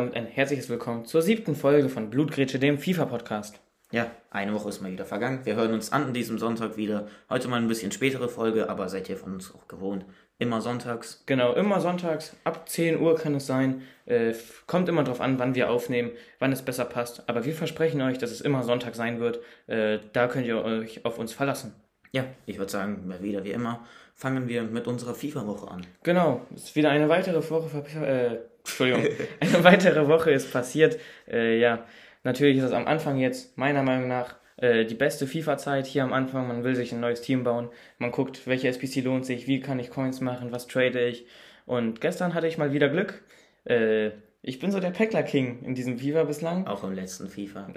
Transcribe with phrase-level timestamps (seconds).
[0.00, 3.60] Damit ein herzliches Willkommen zur siebten Folge von Blutgrätsche, dem FIFA-Podcast.
[3.92, 5.40] Ja, eine Woche ist mal wieder vergangen.
[5.44, 7.06] Wir hören uns an diesem Sonntag wieder.
[7.28, 10.06] Heute mal ein bisschen spätere Folge, aber seid ihr von uns auch gewohnt.
[10.38, 11.22] Immer sonntags.
[11.26, 13.82] Genau, immer sonntags, ab 10 Uhr kann es sein.
[14.06, 14.32] Äh,
[14.66, 17.28] kommt immer drauf an, wann wir aufnehmen, wann es besser passt.
[17.28, 19.40] Aber wir versprechen euch, dass es immer Sonntag sein wird.
[19.66, 21.74] Äh, da könnt ihr euch auf uns verlassen.
[22.12, 25.86] Ja, ich würde sagen, wieder wie immer, fangen wir mit unserer FIFA-Woche an.
[26.02, 29.04] Genau, es ist wieder eine weitere Woche, äh, Entschuldigung,
[29.40, 30.98] eine weitere Woche ist passiert.
[31.28, 31.84] Äh, ja,
[32.24, 36.12] natürlich ist es am Anfang jetzt meiner Meinung nach äh, die beste FIFA-Zeit hier am
[36.12, 36.48] Anfang.
[36.48, 37.70] Man will sich ein neues Team bauen.
[37.98, 41.26] Man guckt, welche SPC lohnt sich, wie kann ich Coins machen, was trade ich.
[41.66, 43.22] Und gestern hatte ich mal wieder Glück.
[43.64, 44.10] Äh,
[44.42, 46.66] ich bin so der Packler King in diesem FIFA bislang.
[46.66, 47.68] Auch im letzten FIFA.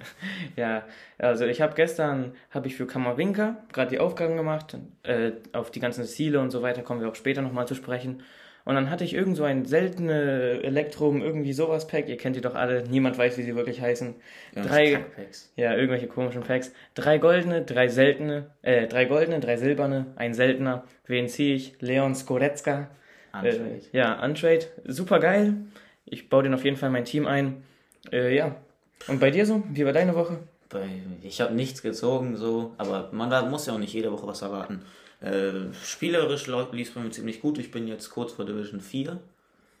[0.56, 0.84] ja,
[1.18, 4.78] also ich habe gestern habe ich für Kammerwinker gerade die Aufgaben gemacht.
[5.02, 8.22] Äh, auf die ganzen Ziele und so weiter kommen wir auch später nochmal zu sprechen.
[8.66, 12.08] Und dann hatte ich irgend so ein seltene Elektrum, irgendwie sowas Pack.
[12.08, 12.82] Ihr kennt die doch alle.
[12.88, 14.16] Niemand weiß, wie sie wirklich heißen.
[14.56, 15.04] Ja, drei,
[15.54, 16.72] ja, irgendwelche komischen Packs.
[16.94, 20.82] Drei goldene, drei seltene, äh, drei goldene, drei silberne, ein seltener.
[21.06, 21.80] Wen ziehe ich?
[21.80, 22.90] Leon Skoretzka.
[23.32, 23.56] Untrade.
[23.56, 24.66] Äh, ja, Untrade.
[24.84, 25.54] Super geil.
[26.04, 27.62] Ich baue den auf jeden Fall in mein Team ein.
[28.10, 28.56] Äh, ja.
[29.06, 29.62] Und bei dir so?
[29.70, 30.40] Wie war deine Woche?
[31.22, 34.82] Ich habe nichts gezogen, so, aber man muss ja auch nicht jede Woche was erwarten.
[35.20, 37.58] Äh, spielerisch lief es bei mir ziemlich gut.
[37.58, 39.18] Ich bin jetzt kurz vor Division 4.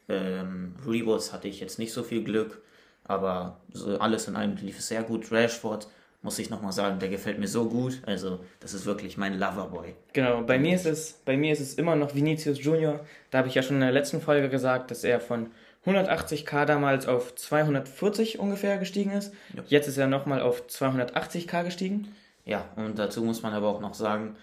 [0.08, 2.62] Ähm, Rewards hatte ich jetzt nicht so viel Glück,
[3.04, 5.30] aber so alles in allem lief es sehr gut.
[5.32, 5.88] Rashford,
[6.22, 8.00] muss ich nochmal sagen, der gefällt mir so gut.
[8.06, 9.94] Also, das ist wirklich mein Loverboy.
[10.12, 13.00] Genau, bei mir ist es, bei mir ist es immer noch Vinicius Junior.
[13.30, 15.50] Da habe ich ja schon in der letzten Folge gesagt, dass er von
[15.86, 19.32] 180k damals auf 240 ungefähr gestiegen ist.
[19.54, 19.62] Ja.
[19.68, 22.14] Jetzt ist er nochmal auf 280k gestiegen.
[22.44, 24.36] Ja, und dazu muss man aber auch noch sagen,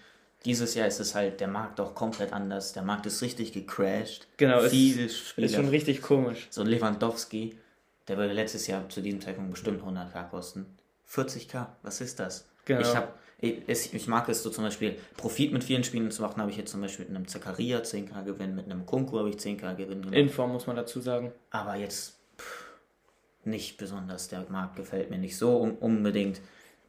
[0.44, 2.72] dieses Jahr ist es halt der Markt auch komplett anders.
[2.72, 4.26] Der Markt ist richtig gecrashed.
[4.36, 6.48] Genau, Viele ist, Spieler, ist schon richtig komisch.
[6.50, 7.56] So ein Lewandowski,
[8.08, 10.66] der würde letztes Jahr zu diesem Zeitpunkt bestimmt 100k kosten.
[11.10, 12.46] 40k, was ist das?
[12.66, 12.80] Genau.
[12.80, 16.40] Ich, hab, ich, ich mag es so zum Beispiel, Profit mit vielen Spielen zu machen,
[16.40, 19.36] habe ich jetzt zum Beispiel mit einem Zakaria 10k Gewinn, mit einem Kunku habe ich
[19.36, 20.16] 10k Gewinn gemacht.
[20.16, 21.32] Inform muss man dazu sagen.
[21.50, 22.66] Aber jetzt pff,
[23.44, 26.40] nicht besonders, der Markt gefällt mir nicht so unbedingt.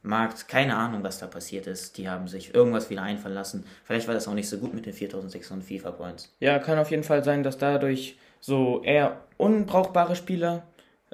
[0.06, 1.98] Markt, keine Ahnung, was da passiert ist.
[1.98, 3.64] Die haben sich irgendwas wieder einfallen lassen.
[3.84, 6.32] Vielleicht war das auch nicht so gut mit den 4600 FIFA Points.
[6.40, 10.62] Ja, kann auf jeden Fall sein, dass dadurch so eher unbrauchbare Spieler,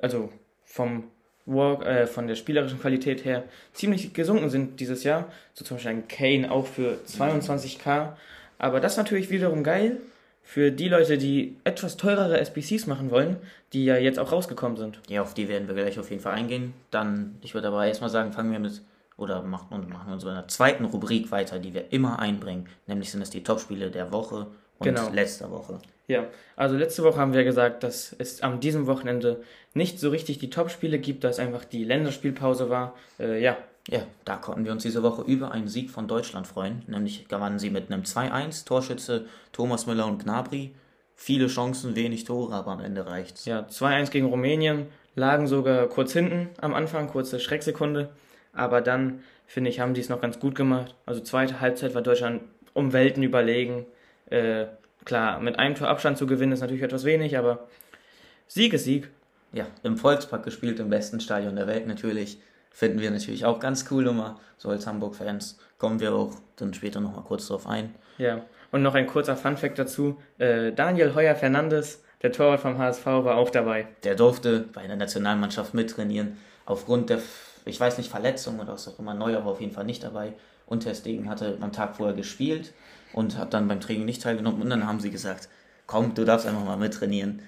[0.01, 0.31] also
[0.65, 1.05] vom
[1.47, 5.27] Work, äh, von der spielerischen Qualität her, ziemlich gesunken sind dieses Jahr.
[5.55, 8.13] So zum Beispiel ein Kane auch für 22k.
[8.59, 9.99] Aber das ist natürlich wiederum geil
[10.43, 13.37] für die Leute, die etwas teurere SBCs machen wollen,
[13.73, 15.01] die ja jetzt auch rausgekommen sind.
[15.09, 16.75] Ja, auf die werden wir gleich auf jeden Fall eingehen.
[16.91, 18.83] Dann, ich würde aber erstmal sagen, fangen wir mit,
[19.17, 22.69] oder machen, machen wir uns bei einer zweiten Rubrik weiter, die wir immer einbringen.
[22.87, 24.49] Nämlich sind es die Topspiele der Woche
[24.79, 25.09] und genau.
[25.11, 25.79] letzter Woche.
[26.09, 26.27] Ja,
[26.57, 29.43] also letzte Woche haben wir gesagt, dass es am diesem Wochenende
[29.73, 32.95] nicht so richtig die Topspiele gibt, da es einfach die Länderspielpause war.
[33.19, 33.57] Äh, ja,
[33.89, 36.83] ja, da konnten wir uns diese Woche über einen Sieg von Deutschland freuen.
[36.87, 40.73] Nämlich gewannen sie mit einem 2-1, Torschütze Thomas Müller und Gnabry.
[41.17, 43.45] Viele Chancen, wenig Tore, aber am Ende reicht's.
[43.45, 48.11] Ja, 2-1 gegen Rumänien, lagen sogar kurz hinten am Anfang, kurze Schrecksekunde.
[48.53, 50.95] Aber dann, finde ich, haben die es noch ganz gut gemacht.
[51.07, 52.43] Also zweite Halbzeit war Deutschland
[52.75, 53.87] um Welten überlegen.
[54.31, 54.67] Äh,
[55.05, 57.67] klar, mit einem Tor Abstand zu gewinnen ist natürlich etwas wenig, aber
[58.47, 59.11] Sieg ist Sieg.
[59.53, 62.39] Ja, im Volkspark gespielt, im besten Stadion der Welt natürlich.
[62.73, 65.59] Finden wir natürlich auch ganz cool immer, so als Hamburg-Fans.
[65.79, 67.95] Kommen wir auch dann später nochmal kurz drauf ein.
[68.19, 70.21] Ja, und noch ein kurzer Funfact dazu.
[70.39, 73.89] Äh, Daniel Heuer Fernandes, der Torwart vom HSV, war auch dabei.
[74.05, 76.39] Der durfte bei der Nationalmannschaft mittrainieren.
[76.65, 77.19] Aufgrund der,
[77.65, 80.33] ich weiß nicht, Verletzung oder was auch immer, Neuer war auf jeden Fall nicht dabei.
[80.67, 82.73] Und Ter Stegen hatte am Tag vorher gespielt
[83.13, 84.63] und hat dann beim Training nicht teilgenommen.
[84.63, 85.49] Und dann haben sie gesagt,
[85.87, 87.43] komm, du darfst einfach mal mittrainieren.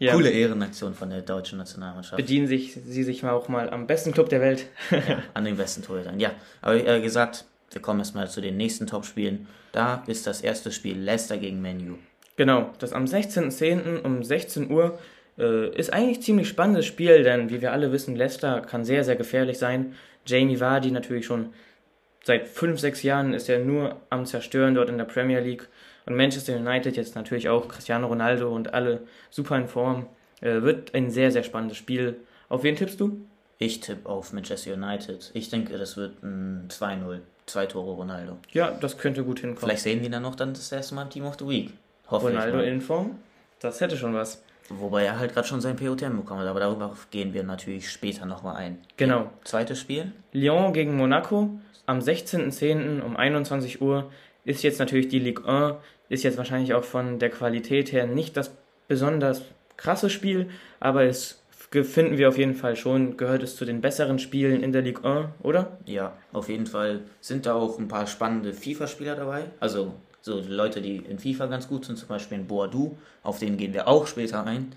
[0.00, 0.14] Ja.
[0.14, 2.16] Coole Ehrenaktion von der deutschen Nationalmannschaft.
[2.16, 4.64] Bedienen sich sie sich mal auch mal am besten Club der Welt.
[4.90, 6.18] ja, an den besten Torhütern.
[6.18, 6.32] Ja,
[6.62, 9.46] aber äh, gesagt, wir kommen erstmal zu den nächsten Topspielen.
[9.72, 11.96] Da ist das erste Spiel Leicester gegen Menu.
[12.36, 14.00] Genau, das am 16.10.
[14.00, 14.98] um 16 Uhr
[15.38, 19.16] äh, ist eigentlich ziemlich spannendes Spiel, denn wie wir alle wissen, Leicester kann sehr, sehr
[19.16, 19.94] gefährlich sein.
[20.24, 21.50] Jamie Vardy natürlich schon
[22.24, 25.68] seit 5, 6 Jahren ist er nur am Zerstören dort in der Premier League.
[26.10, 30.06] Und Manchester United jetzt natürlich auch Cristiano Ronaldo und alle super in Form.
[30.40, 32.16] Äh, wird ein sehr, sehr spannendes Spiel.
[32.48, 33.20] Auf wen tippst du?
[33.58, 35.30] Ich tippe auf Manchester United.
[35.34, 37.20] Ich denke, das wird ein 2-0.
[37.46, 38.38] Zwei Tore Ronaldo.
[38.50, 39.60] Ja, das könnte gut hinkommen.
[39.60, 41.72] Vielleicht sehen wir dann noch dann das erste Mal im Team of the Week.
[42.08, 43.16] Hoffe Ronaldo in Form?
[43.60, 44.42] Das hätte schon was.
[44.68, 48.26] Wobei er halt gerade schon sein POTM bekommen hat, aber darüber gehen wir natürlich später
[48.26, 48.78] nochmal ein.
[48.96, 49.30] Genau.
[49.44, 50.10] Zweites Spiel?
[50.32, 51.50] Lyon gegen Monaco
[51.86, 53.00] am 16.10.
[53.00, 54.10] um 21 Uhr
[54.44, 55.76] ist jetzt natürlich die Ligue 1,
[56.08, 58.50] ist jetzt wahrscheinlich auch von der Qualität her nicht das
[58.88, 59.42] besonders
[59.76, 60.50] krasses Spiel,
[60.80, 64.72] aber es finden wir auf jeden Fall schon, gehört es zu den besseren Spielen in
[64.72, 65.78] der Ligue 1, oder?
[65.86, 69.44] Ja, auf jeden Fall sind da auch ein paar spannende FIFA-Spieler dabei.
[69.60, 73.56] Also so Leute, die in FIFA ganz gut sind, zum Beispiel in Boadu, auf den
[73.56, 74.72] gehen wir auch später ein.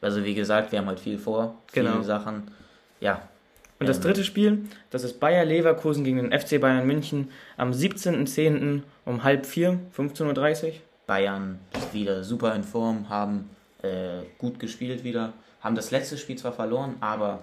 [0.00, 2.02] Also wie gesagt, wir haben halt viel vor, viele genau.
[2.02, 2.44] Sachen.
[3.00, 3.28] Ja.
[3.78, 8.82] Und das dritte Spiel, das ist Bayer Leverkusen gegen den FC Bayern München am 17.10.
[9.04, 10.72] um halb vier, 15.30 Uhr.
[11.06, 13.50] Bayern ist wieder super in Form, haben
[13.82, 17.42] äh, gut gespielt wieder, haben das letzte Spiel zwar verloren, aber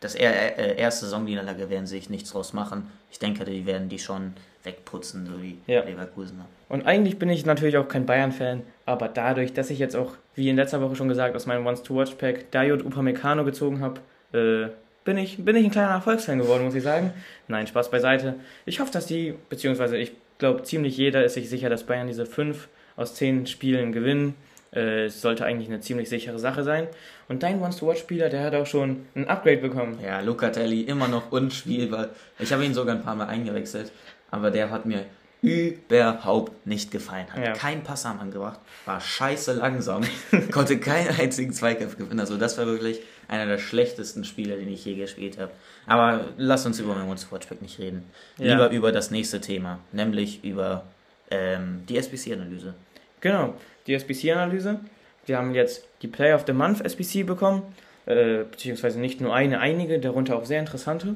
[0.00, 2.90] das äh, erste Saisonniederlage werden sich nichts draus machen.
[3.10, 4.34] Ich denke, die werden die schon
[4.64, 5.82] wegputzen, so wie ja.
[5.82, 6.40] Leverkusen.
[6.68, 10.48] Und eigentlich bin ich natürlich auch kein Bayern-Fan, aber dadurch, dass ich jetzt auch, wie
[10.48, 14.00] in letzter Woche schon gesagt, aus meinem Once-to-Watch-Pack Dayot Upamecano gezogen habe,
[14.36, 14.70] äh,
[15.04, 17.12] bin ich, bin ich ein kleiner Erfolgsfan geworden, muss ich sagen.
[17.48, 18.34] Nein, Spaß beiseite.
[18.66, 22.26] Ich hoffe, dass die, beziehungsweise ich glaube, ziemlich jeder ist sich sicher, dass Bayern diese
[22.26, 24.34] fünf aus zehn Spielen gewinnen.
[24.72, 26.88] Äh, es sollte eigentlich eine ziemlich sichere Sache sein.
[27.28, 29.98] Und dein Once-to-Watch-Spieler, der hat auch schon ein Upgrade bekommen.
[30.02, 32.10] Ja, Lucatelli immer noch unspielbar.
[32.38, 33.92] Ich habe ihn sogar ein paar Mal eingewechselt
[34.34, 35.04] aber der hat mir
[35.44, 37.26] überhaupt nicht gefallen.
[37.32, 37.52] Hat ja.
[37.52, 40.02] keinen Pass am angebracht, war scheiße langsam,
[40.50, 42.20] konnte keinen einzigen Zweikampf gewinnen.
[42.20, 45.52] Also das war wirklich einer der schlechtesten Spiele, den ich je gespielt habe.
[45.86, 48.04] Aber lass uns über Memons Watchback nicht reden.
[48.38, 48.52] Ja.
[48.52, 50.84] Lieber über das nächste Thema, nämlich über
[51.30, 52.74] ähm, die SBC-Analyse.
[53.20, 53.54] Genau,
[53.86, 54.80] die SBC-Analyse.
[55.26, 57.62] Wir haben jetzt die Player of the Month SBC bekommen,
[58.06, 61.14] äh, beziehungsweise nicht nur eine, einige, darunter auch sehr interessante.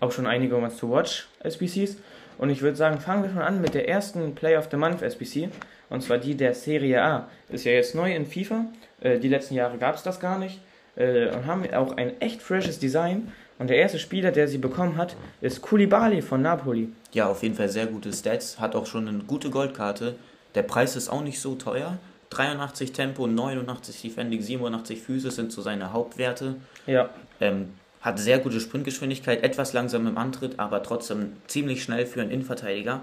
[0.00, 1.96] Auch schon einige Ones to Watch SBCs.
[2.38, 5.02] Und ich würde sagen, fangen wir schon an mit der ersten Play of the Month
[5.02, 5.48] SBC.
[5.90, 7.28] Und zwar die der Serie A.
[7.48, 8.66] Ist ja jetzt neu in FIFA.
[9.00, 10.60] Äh, die letzten Jahre gab es das gar nicht.
[10.96, 13.32] Äh, und haben auch ein echt freshes Design.
[13.58, 16.88] Und der erste Spieler, der sie bekommen hat, ist Koulibaly von Napoli.
[17.12, 18.58] Ja, auf jeden Fall sehr gute Stats.
[18.58, 20.16] Hat auch schon eine gute Goldkarte.
[20.54, 21.98] Der Preis ist auch nicht so teuer.
[22.30, 26.56] 83 Tempo, 89 Defending, 87 Füße sind so seine Hauptwerte.
[26.86, 27.10] Ja.
[27.40, 32.30] Ähm, hat sehr gute Sprintgeschwindigkeit, etwas langsam im Antritt, aber trotzdem ziemlich schnell für einen
[32.30, 33.00] Innenverteidiger.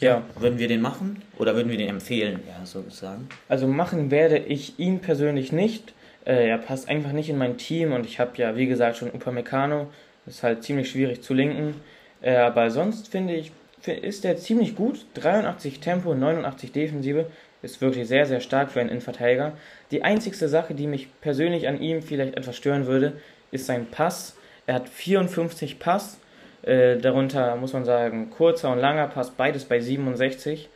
[0.00, 0.22] Ja.
[0.38, 3.28] Würden wir den machen oder würden wir den empfehlen, ja, sozusagen?
[3.48, 5.92] Also machen werde ich ihn persönlich nicht.
[6.24, 9.10] Äh, er passt einfach nicht in mein Team und ich habe ja, wie gesagt, schon
[9.10, 9.88] Upamecano.
[10.26, 11.74] Ist halt ziemlich schwierig zu linken.
[12.22, 13.52] Äh, aber sonst finde ich,
[13.86, 15.06] ist er ziemlich gut.
[15.14, 17.26] 83 Tempo, 89 Defensive.
[17.62, 19.52] Ist wirklich sehr, sehr stark für einen Innenverteidiger.
[19.90, 23.14] Die einzigste Sache, die mich persönlich an ihm vielleicht etwas stören würde,
[23.50, 24.36] ist sein Pass.
[24.66, 26.18] Er hat 54 Pass,
[26.62, 30.68] äh, darunter muss man sagen kurzer und langer Pass, beides bei 67.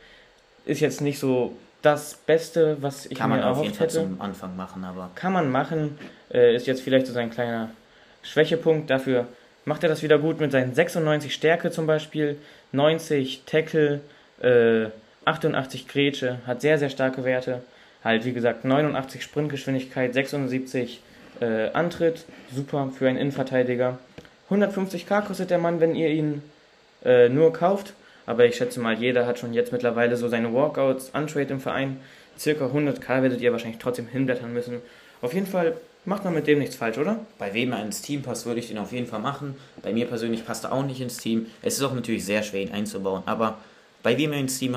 [0.65, 3.59] Ist jetzt nicht so das Beste, was ich kann mir erhofft hätte.
[3.59, 5.11] Kann man auf jeden Fall zum Anfang machen, aber...
[5.13, 5.99] Kann man machen,
[6.33, 7.69] äh, ist jetzt vielleicht so sein kleiner
[8.23, 8.89] Schwächepunkt.
[8.89, 9.27] Dafür
[9.65, 12.37] macht er das wieder gut mit seinen 96 Stärke zum Beispiel,
[12.71, 14.01] 90 Tackle,
[14.41, 14.87] äh,
[15.25, 17.61] 88 Grätsche, hat sehr, sehr starke Werte.
[18.03, 21.01] Halt, wie gesagt, 89 Sprintgeschwindigkeit, 76
[21.41, 23.97] äh, Antritt, super für einen Innenverteidiger.
[24.49, 26.41] 150k kostet der Mann, wenn ihr ihn
[27.03, 27.93] äh, nur kauft.
[28.25, 31.99] Aber ich schätze mal, jeder hat schon jetzt mittlerweile so seine Walkouts, Untrade im Verein.
[32.37, 34.81] Circa 100k werdet ihr wahrscheinlich trotzdem hinblättern müssen.
[35.21, 37.19] Auf jeden Fall macht man mit dem nichts falsch, oder?
[37.37, 39.55] Bei wem er ins Team passt, würde ich den auf jeden Fall machen.
[39.81, 41.47] Bei mir persönlich passt er auch nicht ins Team.
[41.61, 43.23] Es ist auch natürlich sehr schwer, ihn einzubauen.
[43.25, 43.57] Aber
[44.03, 44.75] bei wem er ins Team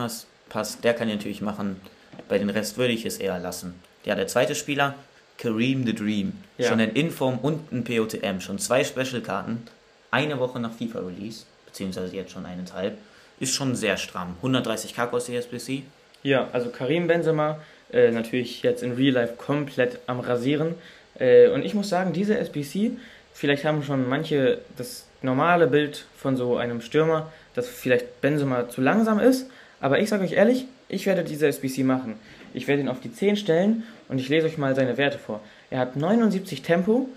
[0.48, 1.80] passt, der kann ihn natürlich machen.
[2.28, 3.74] Bei den Rest würde ich es eher lassen.
[4.04, 4.94] Ja, der zweite Spieler,
[5.38, 6.32] Kareem the Dream.
[6.58, 6.68] Ja.
[6.68, 8.40] Schon ein Inform und ein POTM.
[8.40, 9.66] Schon zwei Special-Karten.
[10.10, 11.44] Eine Woche nach FIFA-Release.
[11.66, 12.98] Beziehungsweise jetzt schon eineinhalb.
[13.40, 14.36] Ist schon sehr stramm.
[14.42, 15.82] 130k kostet die SBC.
[16.24, 17.60] Ja, also Karim Benzema
[17.92, 20.74] äh, natürlich jetzt in Real Life komplett am Rasieren.
[21.18, 22.92] Äh, und ich muss sagen, diese SBC,
[23.32, 28.80] vielleicht haben schon manche das normale Bild von so einem Stürmer, dass vielleicht Benzema zu
[28.80, 29.48] langsam ist.
[29.80, 32.16] Aber ich sage euch ehrlich, ich werde diese SBC machen.
[32.58, 35.40] Ich werde ihn auf die 10 stellen und ich lese euch mal seine Werte vor.
[35.70, 37.08] Er hat 79 Tempo.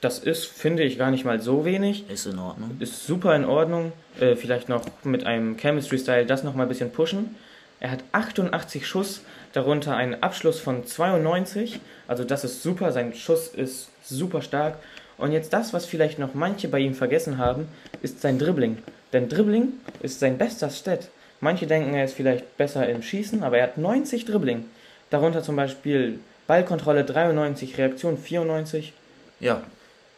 [0.00, 2.10] Das ist, finde ich, gar nicht mal so wenig.
[2.10, 2.76] Ist in Ordnung.
[2.80, 3.92] Ist super in Ordnung.
[4.18, 7.36] Äh, vielleicht noch mit einem Chemistry-Style das noch mal ein bisschen pushen.
[7.78, 11.78] Er hat 88 Schuss, darunter einen Abschluss von 92.
[12.08, 12.90] Also das ist super.
[12.90, 14.78] Sein Schuss ist super stark.
[15.18, 17.68] Und jetzt das, was vielleicht noch manche bei ihm vergessen haben,
[18.02, 18.78] ist sein Dribbling.
[19.12, 21.10] Denn Dribbling ist sein bester Stat.
[21.40, 24.64] Manche denken, er ist vielleicht besser im Schießen, aber er hat 90 Dribbling.
[25.10, 28.92] Darunter zum Beispiel Ballkontrolle 93, Reaktion 94.
[29.40, 29.62] Ja,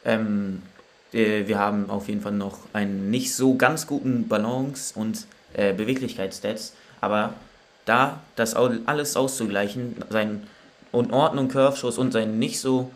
[0.04, 0.62] ähm,
[1.10, 6.74] wir, haben auf jeden Fall noch einen nicht so ganz guten Balance- und äh, Beweglichkeitsstats,
[7.00, 7.34] aber
[7.84, 10.46] da das alles auszugleichen, sein
[10.92, 12.90] in Ordnung Curve-Schuss und sein nicht so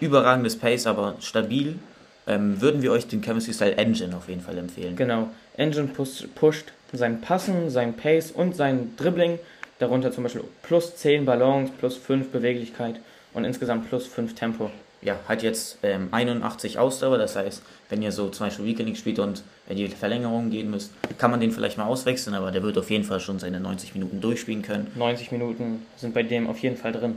[0.00, 1.78] überragendes Pace, aber stabil,
[2.26, 4.96] ähm, würden wir euch den Chemistry Style Engine auf jeden Fall empfehlen.
[4.96, 9.38] Genau, Engine push, pusht sein Passen, sein Pace und sein Dribbling
[9.82, 13.00] darunter zum Beispiel plus 10 Ballons, plus 5 Beweglichkeit
[13.34, 14.70] und insgesamt plus 5 Tempo.
[15.02, 19.18] Ja, hat jetzt ähm, 81 Ausdauer, das heißt, wenn ihr so zum Beispiel Weekend spielt
[19.18, 22.78] und in die Verlängerung gehen müsst, kann man den vielleicht mal auswechseln, aber der wird
[22.78, 24.92] auf jeden Fall schon seine 90 Minuten durchspielen können.
[24.94, 27.16] 90 Minuten sind bei dem auf jeden Fall drin.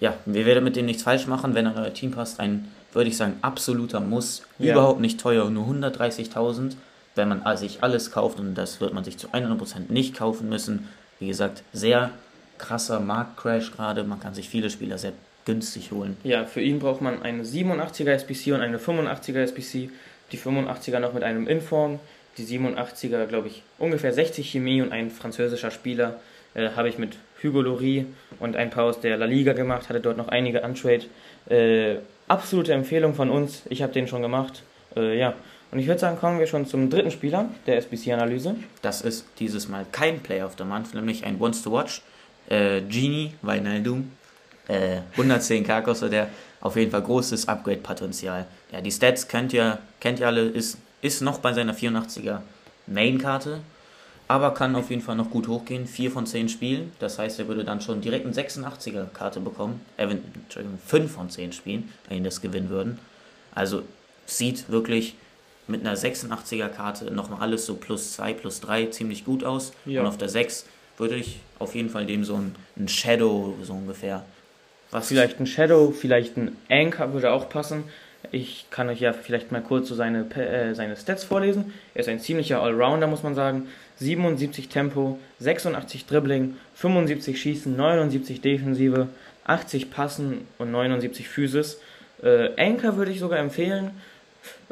[0.00, 2.40] Ja, wir werden mit dem nichts falsch machen, wenn er euer Team passt.
[2.40, 4.42] Ein, würde ich sagen, absoluter Muss.
[4.58, 4.72] Ja.
[4.72, 6.72] Überhaupt nicht teuer, nur 130.000,
[7.14, 10.88] wenn man sich alles kauft und das wird man sich zu 100% nicht kaufen müssen.
[11.18, 12.10] Wie gesagt, sehr
[12.58, 14.04] krasser Marktcrash gerade.
[14.04, 15.12] Man kann sich viele Spieler sehr
[15.44, 16.16] günstig holen.
[16.24, 19.90] Ja, für ihn braucht man eine 87er SBC und eine 85er SBC.
[20.32, 22.00] Die 85er noch mit einem Inform,
[22.38, 26.18] die 87er, glaube ich, ungefähr 60 Chemie und ein französischer Spieler
[26.54, 28.06] äh, habe ich mit Hugo Lorie
[28.40, 31.04] und ein paar aus der La Liga gemacht, hatte dort noch einige Untrade.
[31.48, 34.62] Äh, absolute Empfehlung von uns, ich habe den schon gemacht.
[34.96, 35.34] Äh, ja,
[35.74, 38.54] und ich würde sagen, kommen wir schon zum dritten Spieler der SBC-Analyse.
[38.80, 42.00] Das ist dieses Mal kein Player of the Month, nämlich ein Wants to Watch.
[42.48, 44.12] Äh, Genie Wijnaldum.
[44.68, 46.28] Äh, 110k kostet der.
[46.60, 48.46] Auf jeden Fall großes Upgrade-Potenzial.
[48.70, 52.38] Ja, die Stats kennt ihr, kennt ihr alle, ist, ist noch bei seiner 84er
[52.86, 53.58] Main-Karte,
[54.28, 55.88] aber kann auf jeden Fall noch gut hochgehen.
[55.88, 59.80] 4 von 10 Spielen, das heißt, er würde dann schon direkt eine 86er Karte bekommen.
[59.96, 63.00] Äh, Entschuldigung, 5 von 10 Spielen, wenn ihn das gewinnen würden.
[63.56, 63.82] Also
[64.24, 65.16] sieht wirklich
[65.66, 69.72] mit einer 86er Karte nochmal alles so plus 2, plus 3 ziemlich gut aus.
[69.86, 70.00] Ja.
[70.00, 70.66] Und auf der 6
[70.98, 74.24] würde ich auf jeden Fall dem so ein, ein Shadow so ungefähr.
[74.90, 77.84] Was vielleicht ein Shadow, vielleicht ein Anchor würde auch passen.
[78.30, 81.72] Ich kann euch ja vielleicht mal kurz so seine, äh, seine Stats vorlesen.
[81.94, 83.68] Er ist ein ziemlicher Allrounder, muss man sagen.
[83.96, 89.08] 77 Tempo, 86 Dribbling, 75 Schießen, 79 Defensive,
[89.44, 91.80] 80 Passen und 79 Physis.
[92.22, 93.90] Äh, Anchor würde ich sogar empfehlen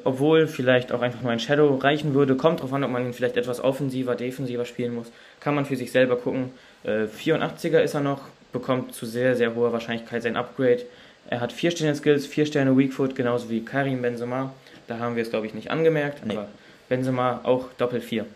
[0.04, 2.36] obwohl vielleicht auch einfach nur ein Shadow reichen würde.
[2.36, 5.06] Kommt darauf an, ob man ihn vielleicht etwas offensiver, defensiver spielen muss.
[5.40, 6.50] Kann man für sich selber gucken.
[6.84, 8.20] Äh, 84er ist er noch,
[8.52, 10.82] bekommt zu sehr, sehr hoher Wahrscheinlichkeit sein Upgrade.
[11.28, 14.52] Er hat 4 Sterne Skills, 4 Sterne Weakfoot, genauso wie Karim Benzema.
[14.88, 16.34] Da haben wir es, glaube ich, nicht angemerkt, nee.
[16.34, 16.48] aber
[16.88, 18.26] Benzema auch Doppel 4.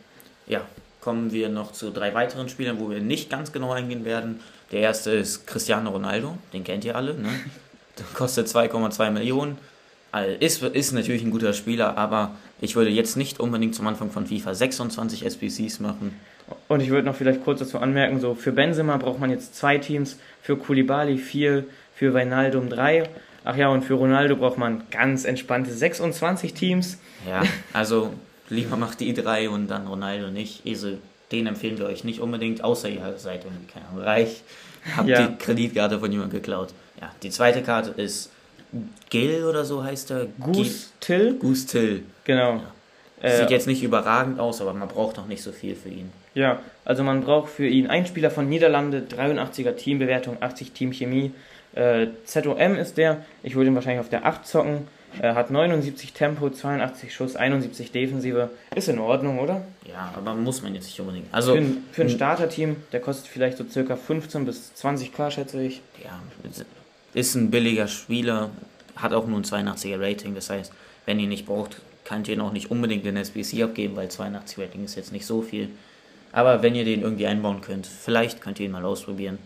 [0.46, 0.62] Ja,
[1.00, 4.40] kommen wir noch zu drei weiteren Spielern, wo wir nicht ganz genau eingehen werden.
[4.72, 7.28] Der erste ist Cristiano Ronaldo, den kennt ihr alle, ne?
[8.14, 9.58] kostet 2,2 Millionen
[10.24, 14.26] ist, ist natürlich ein guter Spieler, aber ich würde jetzt nicht unbedingt zum Anfang von
[14.26, 16.14] FIFA 26 SBCs machen.
[16.68, 19.78] Und ich würde noch vielleicht kurz dazu anmerken, so für Benzema braucht man jetzt zwei
[19.78, 23.08] Teams, für Koulibaly vier, für Wijnaldum drei.
[23.44, 26.98] Ach ja, und für Ronaldo braucht man ganz entspannte 26 Teams.
[27.28, 27.42] Ja,
[27.72, 28.12] also
[28.48, 30.62] lieber macht die drei und dann Ronaldo nicht.
[30.66, 30.98] Also,
[31.32, 34.42] den empfehlen wir euch nicht unbedingt, außer ihr seid irgendwie keine Ahnung, reich,
[34.96, 35.26] habt ja.
[35.26, 36.72] die Kreditkarte von jemandem geklaut.
[37.00, 38.30] Ja, die zweite Karte ist
[39.10, 40.26] Gil oder so heißt er.
[40.40, 41.34] Goose Till?
[41.34, 42.02] Goose Till.
[42.24, 42.60] Genau.
[43.22, 43.30] Ja.
[43.30, 46.12] Sieht äh, jetzt nicht überragend aus, aber man braucht noch nicht so viel für ihn.
[46.34, 51.32] Ja, also man braucht für ihn einen Spieler von Niederlande, 83er Teambewertung, 80 Teamchemie.
[51.74, 54.88] Äh, ZOM ist der, ich würde ihn wahrscheinlich auf der 8 zocken.
[55.18, 58.50] Er hat 79 Tempo, 82 Schuss, 71 Defensive.
[58.74, 59.62] Ist in Ordnung, oder?
[59.88, 61.32] Ja, aber muss man jetzt nicht unbedingt.
[61.32, 65.62] Also für ein, für ein Starterteam, der kostet vielleicht so circa 15 bis 20k, schätze
[65.62, 65.80] ich.
[66.04, 66.20] Ja,
[67.16, 68.50] ist ein billiger Spieler,
[68.94, 70.34] hat auch nur ein 82er Rating.
[70.34, 70.70] Das heißt,
[71.06, 74.58] wenn ihr nicht braucht, könnt ihr ihn auch nicht unbedingt den SBC abgeben, weil 82
[74.58, 75.70] Rating ist jetzt nicht so viel.
[76.32, 79.38] Aber wenn ihr den irgendwie einbauen könnt, vielleicht könnt ihr ihn mal ausprobieren.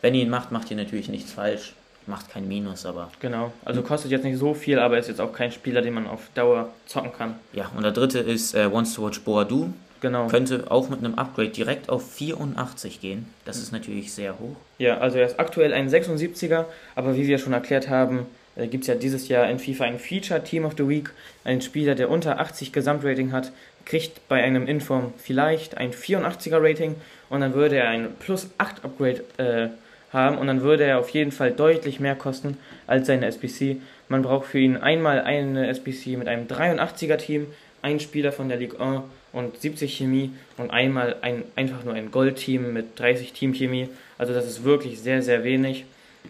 [0.00, 1.74] Wenn ihr ihn macht, macht ihr natürlich nichts falsch.
[2.08, 3.12] Macht kein Minus, aber.
[3.20, 6.08] Genau, also kostet jetzt nicht so viel, aber ist jetzt auch kein Spieler, den man
[6.08, 7.36] auf Dauer zocken kann.
[7.52, 9.72] Ja, und der dritte ist äh, Wants to Watch Boadu.
[10.02, 10.26] Genau.
[10.26, 13.26] Könnte auch mit einem Upgrade direkt auf 84 gehen.
[13.44, 14.56] Das ist natürlich sehr hoch.
[14.78, 16.64] Ja, also er ist aktuell ein 76er,
[16.96, 20.00] aber wie wir schon erklärt haben, äh, gibt es ja dieses Jahr in FIFA ein
[20.00, 21.10] Feature Team of the Week.
[21.44, 23.52] Ein Spieler, der unter 80 Gesamtrating hat,
[23.84, 26.96] kriegt bei einem Inform vielleicht ein 84er Rating
[27.30, 29.68] und dann würde er ein plus 8 Upgrade äh,
[30.12, 33.76] haben und dann würde er auf jeden Fall deutlich mehr kosten als seine SBC.
[34.08, 37.46] Man braucht für ihn einmal eine SBC mit einem 83er Team,
[37.82, 42.10] ein Spieler von der Ligue 1 und 70 Chemie und einmal ein, einfach nur ein
[42.10, 43.88] Goldteam mit 30 Teamchemie.
[44.18, 45.84] Also das ist wirklich sehr, sehr wenig.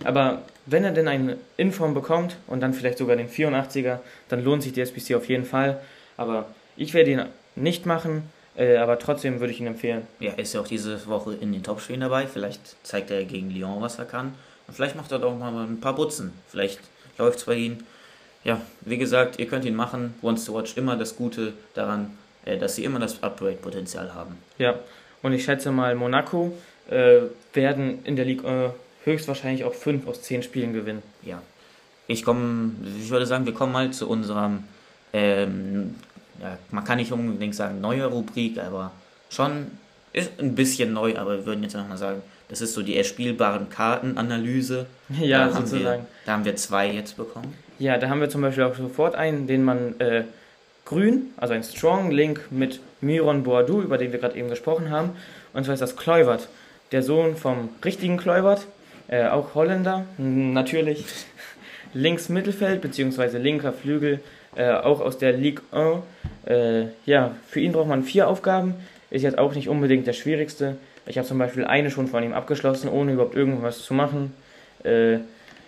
[0.04, 4.62] Aber wenn er denn einen Inform bekommt und dann vielleicht sogar den 84er, dann lohnt
[4.62, 5.80] sich die SBC auf jeden Fall.
[6.16, 7.23] Aber ich werde ihn
[7.56, 8.23] nicht machen,
[8.56, 10.06] äh, aber trotzdem würde ich ihn empfehlen.
[10.21, 12.26] Ja, ist ja auch diese Woche in den Topspielen dabei.
[12.26, 14.35] Vielleicht zeigt er gegen Lyon, was er kann.
[14.66, 16.32] Und vielleicht macht er doch mal ein paar Butzen.
[16.49, 16.80] Vielleicht
[17.18, 17.78] läuft es bei ihm.
[18.44, 20.14] Ja, wie gesagt, ihr könnt ihn machen.
[20.23, 24.39] Wants to Watch immer das Gute daran, dass sie immer das Upgrade-Potenzial haben.
[24.59, 24.75] Ja,
[25.23, 26.53] und ich schätze mal, Monaco
[26.91, 27.21] äh,
[27.53, 28.71] werden in der Liga äh,
[29.05, 31.03] höchstwahrscheinlich auch 5 aus 10 Spielen gewinnen.
[31.23, 31.41] Ja.
[32.07, 34.65] Ich komme, ich würde sagen, wir kommen mal zu unserem,
[35.13, 35.95] ähm,
[36.41, 38.91] ja, man kann nicht unbedingt sagen neue Rubrik, aber
[39.31, 39.69] schon
[40.13, 43.71] ist ein bisschen neu, aber wir würden jetzt nochmal sagen, Das ist so die erspielbaren
[43.71, 44.87] Kartenanalyse.
[45.19, 46.03] Ja, da haben sozusagen.
[46.03, 47.55] Wir, da haben wir zwei jetzt bekommen.
[47.79, 50.25] Ja, da haben wir zum Beispiel auch sofort einen, den man äh,
[50.85, 55.11] grün, also ein Strong Link mit Miron Boadu, über den wir gerade eben gesprochen haben.
[55.53, 56.49] Und zwar ist das Kluivert,
[56.93, 58.67] der Sohn vom richtigen Kluivert,
[59.09, 61.05] äh, auch Holländer, natürlich.
[61.95, 63.37] Links Mittelfeld bzw.
[63.37, 64.21] linker Flügel,
[64.57, 66.03] äh, auch aus der Ligue 1.
[66.47, 68.75] Äh, ja, für ihn braucht man vier Aufgaben,
[69.11, 70.77] ist jetzt auch nicht unbedingt der schwierigste.
[71.07, 74.33] Ich habe zum Beispiel eine schon von ihm abgeschlossen, ohne überhaupt irgendwas zu machen.
[74.85, 75.17] Äh,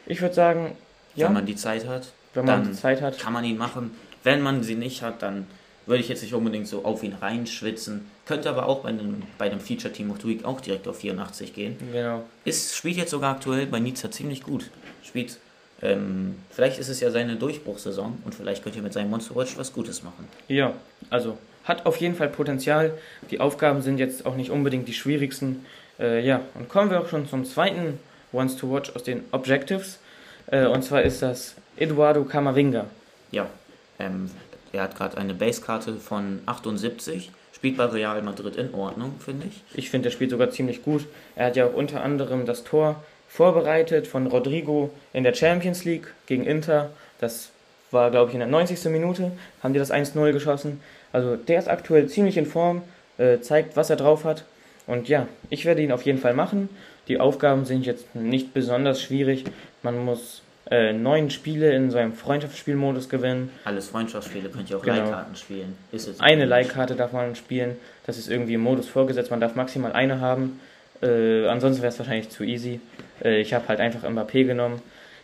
[0.06, 0.72] ich würde sagen,
[1.14, 3.92] ja, wenn man die Zeit hat, wenn man die Zeit hat, kann man ihn machen.
[4.24, 5.46] Wenn man sie nicht hat, dann
[5.86, 8.10] würde ich jetzt nicht unbedingt so auf ihn reinschwitzen.
[8.26, 10.98] Könnte aber auch bei einem, bei einem Feature Team of the Week auch direkt auf
[10.98, 11.76] 84 gehen.
[11.92, 12.24] Genau.
[12.44, 14.70] Ist, spielt jetzt sogar aktuell bei Nizza ziemlich gut.
[15.02, 15.38] Spielt,
[15.82, 19.58] ähm, vielleicht ist es ja seine Durchbruchssaison und vielleicht könnt ihr mit seinem Monster Watch
[19.58, 20.26] was Gutes machen.
[20.48, 20.72] Ja,
[21.10, 22.96] also hat auf jeden Fall Potenzial.
[23.30, 25.66] Die Aufgaben sind jetzt auch nicht unbedingt die schwierigsten.
[25.98, 27.98] Äh, ja, und kommen wir auch schon zum zweiten
[28.32, 29.98] Ones to Watch aus den Objectives.
[30.46, 32.86] Äh, und zwar ist das Eduardo Camavinga.
[33.30, 33.48] Ja,
[33.98, 34.30] ähm,
[34.72, 39.62] er hat gerade eine Basekarte von 78, spielt bei Real Madrid in Ordnung, finde ich.
[39.78, 41.06] Ich finde, er spielt sogar ziemlich gut.
[41.36, 46.12] Er hat ja auch unter anderem das Tor vorbereitet von Rodrigo in der Champions League
[46.26, 46.90] gegen Inter.
[47.20, 47.50] Das
[47.90, 48.84] war, glaube ich, in der 90.
[48.86, 49.32] Minute,
[49.62, 50.80] haben die das 1-0 geschossen.
[51.12, 52.82] Also der ist aktuell ziemlich in Form,
[53.18, 54.44] äh, zeigt, was er drauf hat.
[54.86, 56.68] Und ja, ich werde ihn auf jeden Fall machen.
[57.08, 59.44] Die Aufgaben sind jetzt nicht besonders schwierig.
[59.82, 63.50] Man muss äh, neun Spiele in so einem Freundschaftsspielmodus gewinnen.
[63.64, 65.02] Alles Freundschaftsspiele, könnt ihr auch genau.
[65.02, 65.76] Leihkarten spielen.
[66.18, 67.76] eine Leihkarte darf man spielen.
[68.06, 69.30] Das ist irgendwie im Modus vorgesetzt.
[69.30, 70.60] Man darf maximal eine haben.
[71.02, 72.80] Äh, ansonsten wäre es wahrscheinlich zu easy.
[73.22, 74.80] Äh, ich habe halt einfach Mbappé genommen.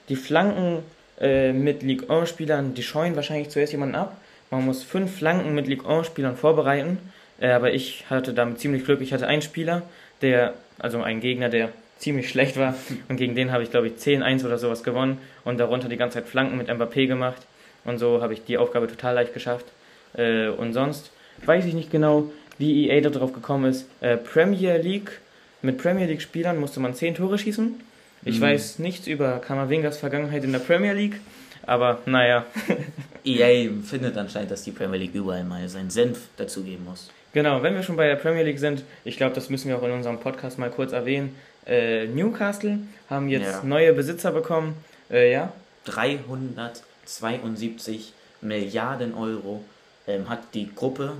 [0.09, 0.83] Die Flanken
[1.21, 4.17] äh, mit Ligue 1-Spielern, die scheuen wahrscheinlich zuerst jemanden ab.
[4.51, 6.99] Man muss fünf Flanken mit Ligue 1-Spielern vorbereiten.
[7.41, 9.01] Äh, aber ich hatte damit ziemlich Glück.
[9.01, 9.83] Ich hatte einen Spieler,
[10.21, 12.75] der, also einen Gegner, der ziemlich schlecht war.
[13.09, 16.15] Und gegen den habe ich, glaube ich, 10-1 oder sowas gewonnen und darunter die ganze
[16.15, 17.47] Zeit Flanken mit Mbappé gemacht.
[17.85, 19.67] Und so habe ich die Aufgabe total leicht geschafft.
[20.15, 21.13] Äh, und sonst
[21.45, 23.87] weiß ich nicht genau, wie EA darauf gekommen ist.
[24.01, 25.21] Äh, Premier League,
[25.63, 27.75] mit Premier League-Spielern musste man 10 Tore schießen.
[28.25, 28.43] Ich mhm.
[28.43, 31.21] weiß nichts über Kamavingas Vergangenheit in der Premier League.
[31.67, 32.47] Aber naja.
[33.25, 37.11] EA findet anscheinend, dass die Premier League überall mal seinen Senf dazugeben muss.
[37.33, 39.83] Genau, wenn wir schon bei der Premier League sind, ich glaube, das müssen wir auch
[39.83, 41.37] in unserem Podcast mal kurz erwähnen.
[41.67, 43.63] Äh, Newcastle haben jetzt ja.
[43.63, 44.75] neue Besitzer bekommen.
[45.11, 45.53] Äh, ja?
[45.85, 49.63] 372 Milliarden Euro
[50.07, 51.13] ähm, hat die Gruppe,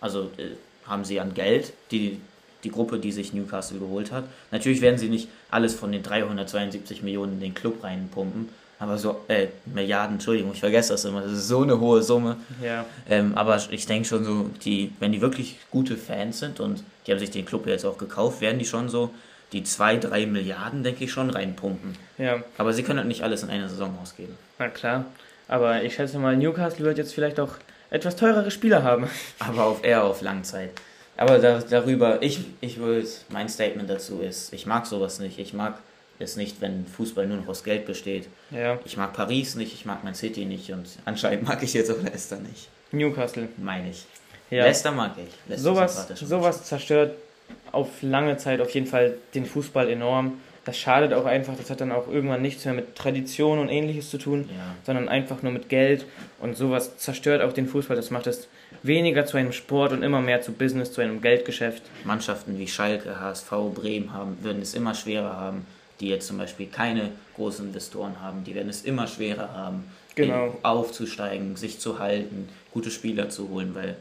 [0.00, 2.20] also äh, haben sie an Geld, die,
[2.62, 4.24] die Gruppe, die sich Newcastle geholt hat.
[4.50, 8.48] Natürlich werden sie nicht alles von den 372 Millionen in den Club reinpumpen,
[8.78, 12.36] aber so, äh, Milliarden, Entschuldigung, ich vergesse das immer, das ist so eine hohe Summe.
[12.62, 12.84] Ja.
[13.08, 17.12] Ähm, aber ich denke schon so, die, wenn die wirklich gute Fans sind und die
[17.12, 19.10] haben sich den Club jetzt auch gekauft, werden die schon so
[19.54, 21.96] die 2, 3 Milliarden, denke ich, schon reinpumpen.
[22.18, 22.42] Ja.
[22.58, 24.36] Aber sie können halt nicht alles in einer Saison ausgeben.
[24.58, 25.06] Na klar.
[25.48, 27.52] Aber ich schätze mal, Newcastle wird jetzt vielleicht auch
[27.90, 29.08] etwas teurere Spieler haben.
[29.38, 30.70] Aber auf eher auf Langzeit.
[31.16, 35.38] Aber da, darüber, ich, ich würde, mein Statement dazu ist, ich mag sowas nicht.
[35.38, 35.78] Ich mag
[36.18, 38.26] es nicht, wenn Fußball nur noch aus Geld besteht.
[38.50, 38.80] Ja.
[38.84, 42.02] Ich mag Paris nicht, ich mag Man City nicht und anscheinend mag ich jetzt auch
[42.02, 42.68] Leicester nicht.
[42.90, 43.48] Newcastle.
[43.56, 44.04] Meine ich.
[44.50, 44.64] Ja.
[44.64, 45.32] Leicester mag ich.
[45.48, 47.12] Leicester sowas, sowas zerstört
[47.72, 50.40] auf lange Zeit auf jeden Fall den Fußball enorm.
[50.64, 54.08] Das schadet auch einfach, das hat dann auch irgendwann nichts mehr mit Tradition und ähnliches
[54.08, 54.74] zu tun, ja.
[54.84, 56.06] sondern einfach nur mit Geld
[56.40, 57.96] und sowas zerstört auch den Fußball.
[57.96, 58.48] Das macht es
[58.82, 61.82] weniger zu einem Sport und immer mehr zu Business, zu einem Geldgeschäft.
[62.04, 65.66] Mannschaften wie Schalke, HSV, Bremen haben, würden es immer schwerer haben,
[66.00, 70.56] die jetzt zum Beispiel keine großen Investoren haben, die werden es immer schwerer haben, genau.
[70.62, 73.96] aufzusteigen, sich zu halten, gute Spieler zu holen, weil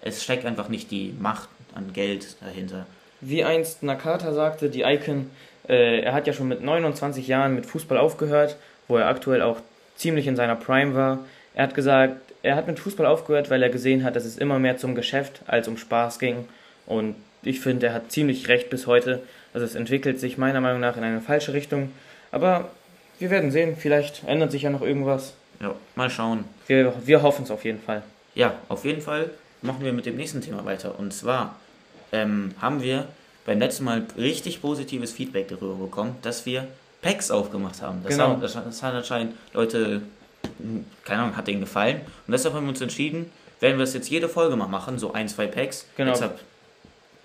[0.00, 2.86] es steckt einfach nicht die Macht an Geld dahinter.
[3.20, 5.30] Wie einst Nakata sagte, die Icon,
[5.68, 8.56] äh, er hat ja schon mit 29 Jahren mit Fußball aufgehört,
[8.88, 9.60] wo er aktuell auch
[9.96, 11.20] ziemlich in seiner Prime war.
[11.54, 14.58] Er hat gesagt, er hat mit Fußball aufgehört, weil er gesehen hat, dass es immer
[14.58, 16.46] mehr zum Geschäft als um Spaß ging.
[16.86, 19.22] Und ich finde, er hat ziemlich recht bis heute.
[19.54, 21.90] Also es entwickelt sich meiner Meinung nach in eine falsche Richtung.
[22.30, 22.70] Aber
[23.18, 25.34] wir werden sehen, vielleicht ändert sich ja noch irgendwas.
[25.60, 26.44] Ja, mal schauen.
[26.66, 28.02] Wir, wir hoffen es auf jeden Fall.
[28.34, 29.30] Ja, auf jeden Fall
[29.62, 30.98] machen wir mit dem nächsten Thema weiter.
[30.98, 31.56] Und zwar
[32.12, 33.06] ähm, haben wir
[33.44, 36.66] beim letzten Mal richtig positives Feedback darüber bekommen, dass wir
[37.02, 38.02] Packs aufgemacht haben.
[38.02, 38.30] Das, genau.
[38.30, 40.02] haben, das, das hat anscheinend Leute,
[40.58, 42.00] hm, keine Ahnung, hat denen gefallen.
[42.26, 45.12] Und deshalb haben wir uns entschieden, werden wir es jetzt jede Folge mal machen, so
[45.12, 45.86] ein, zwei Packs.
[45.96, 46.12] Genau.
[46.12, 46.40] Deshalb,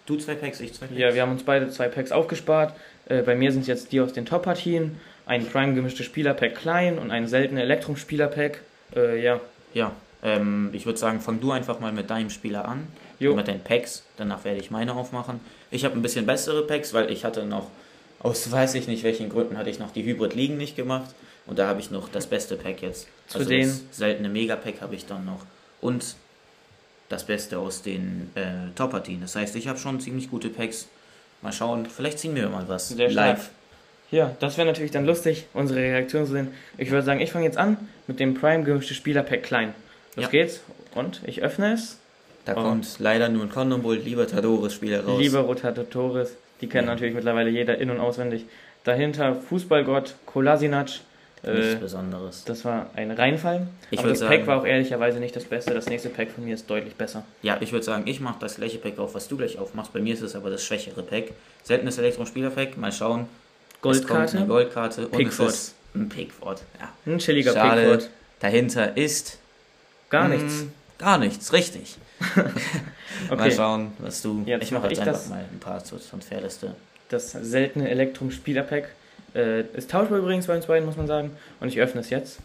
[0.05, 0.99] du zwei Packs, ich zwei Packs.
[0.99, 2.75] Ja, wir haben uns beide zwei Packs aufgespart.
[3.07, 6.99] Äh, bei mir sind es jetzt die aus den Top-Partien, ein Prime gemischte Spieler-Pack klein
[6.99, 8.61] und ein seltener Elektrum-Spieler-Pack.
[8.95, 9.39] Äh, ja.
[9.73, 12.87] Ja, ähm, ich würde sagen, fang du einfach mal mit deinem Spieler an
[13.19, 13.35] Jo.
[13.35, 14.03] mit den Packs.
[14.17, 15.39] Danach werde ich meine aufmachen.
[15.71, 17.67] Ich habe ein bisschen bessere Packs, weil ich hatte noch,
[18.19, 21.09] aus weiß ich nicht welchen Gründen, hatte ich noch die Hybrid Ligen nicht gemacht.
[21.47, 23.07] Und da habe ich noch das beste Pack jetzt.
[23.27, 25.43] Zu also den- das seltene Mega-Pack habe ich dann noch.
[25.81, 26.15] Und
[27.09, 29.21] das Beste aus den äh, Top-Partien.
[29.21, 30.87] Das heißt, ich habe schon ziemlich gute Packs.
[31.41, 33.37] Mal schauen, vielleicht ziehen wir mal was Sehr stark.
[33.37, 33.49] live.
[34.11, 36.49] Ja, das wäre natürlich dann lustig, unsere Reaktion zu sehen.
[36.77, 39.73] Ich würde sagen, ich fange jetzt an mit dem Prime gemischte Spieler-Pack klein.
[40.15, 40.29] Los Ja.
[40.29, 40.61] geht's.
[40.95, 41.97] Und ich öffne es.
[42.45, 45.19] Da kommt leider nur ein Condom Libertadores-Spieler raus.
[45.21, 46.93] Liebe Rotatoris, die kennt Ja.
[46.93, 48.45] natürlich mittlerweile jeder in- und auswendig.
[48.83, 50.89] Dahinter Fußballgott Kolasinac.
[51.43, 52.43] Nichts Äh, Besonderes.
[52.45, 53.67] das war ein Reinfall.
[53.89, 55.73] Ich aber das Pack sagen- war auch ehrlicherweise nicht das Beste.
[55.73, 57.23] Das nächste Pack von mir ist deutlich besser.
[57.41, 59.91] Ja, ich würde sagen, ich mache das gleiche Pack auf, was du gleich aufmachst.
[59.91, 61.31] Bei mir ist es aber das schwächere Pack.
[61.63, 62.77] Seltenes Elektron-Spieler-Pack.
[62.77, 63.21] Mal schauen.
[63.21, 64.37] Es kommt Goldkarte.
[64.37, 65.49] eine Goldkarte und Pickford.
[65.49, 66.61] es ist ein Pickford.
[66.79, 66.89] Ja.
[67.11, 67.81] Ein chilliger Schade.
[67.81, 68.09] Pickford.
[68.39, 69.39] Dahinter ist
[70.11, 70.63] Gar mm, nichts.
[70.99, 71.95] Gar nichts, richtig.
[72.35, 72.51] Mal
[73.31, 74.43] Okay, schauen, was du.
[74.45, 75.29] Jetzt ich mache mach jetzt einfach das.
[75.29, 76.75] mal ein paar zur, zur Fairliste.
[77.09, 78.89] das seltene Elektrum-Spieler-Pack.
[79.33, 81.31] Äh, ist tauschbar übrigens bei uns beiden, muss man sagen.
[81.59, 82.37] Und ich öffne es jetzt.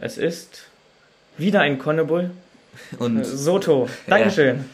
[0.00, 0.62] Es ist
[1.38, 2.30] wieder ein Connebull.
[2.98, 3.88] Und Äh, Soto.
[4.06, 4.64] Dankeschön.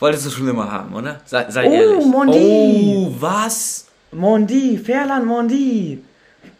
[0.00, 1.20] wolltest du schon immer haben, oder?
[1.26, 2.04] Sei, sei Oh, ehrlich.
[2.06, 2.38] Mondi.
[2.38, 3.86] Oh, was?
[4.12, 6.02] Mondi, Ferlan Mondi.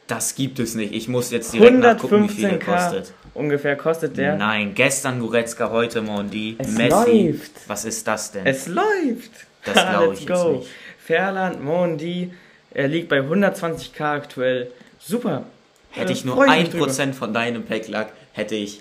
[0.06, 0.92] Das gibt es nicht.
[0.94, 3.12] Ich muss jetzt direkt nachgucken, wie viel der 115k kostet.
[3.36, 4.36] Ungefähr kostet der.
[4.36, 6.56] Nein, gestern Goretzka, heute Mondi.
[6.58, 7.28] Es Messi.
[7.28, 7.52] läuft.
[7.68, 8.46] Was ist das denn?
[8.46, 9.30] Es läuft.
[9.64, 10.50] Das glaub Let's ich jetzt go.
[10.52, 10.68] nicht.
[10.98, 12.32] Ferland Mondi.
[12.72, 14.70] Er liegt bei 120k aktuell.
[14.98, 15.44] Super.
[15.90, 16.86] Hätte ich nur freu mich drüber.
[16.86, 18.80] 1% von deinem Pack lag, hätte ich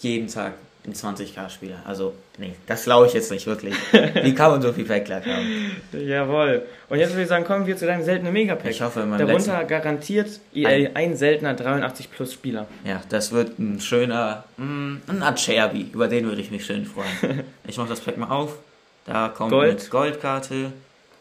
[0.00, 0.52] jeden Tag
[0.84, 1.76] einen 20k-Spieler.
[1.86, 3.74] Also, nee, das glaube ich jetzt nicht wirklich.
[3.92, 5.76] Wie kann man so viel Pack-Lag haben?
[5.92, 6.62] Jawohl.
[6.88, 8.70] Und jetzt würde ich sagen, kommen wir zu deinem seltenen Megapack.
[8.70, 12.66] Ich hoffe, meinem Darunter letzten, garantiert EA ein seltener 83 plus Spieler.
[12.84, 15.90] Ja, das wird ein schöner, mm, ein Acerbi.
[15.92, 17.44] Über den würde ich mich schön freuen.
[17.66, 18.58] Ich mache das Pack mal auf.
[19.06, 19.74] Da kommt Gold.
[19.74, 20.72] mit Goldkarte.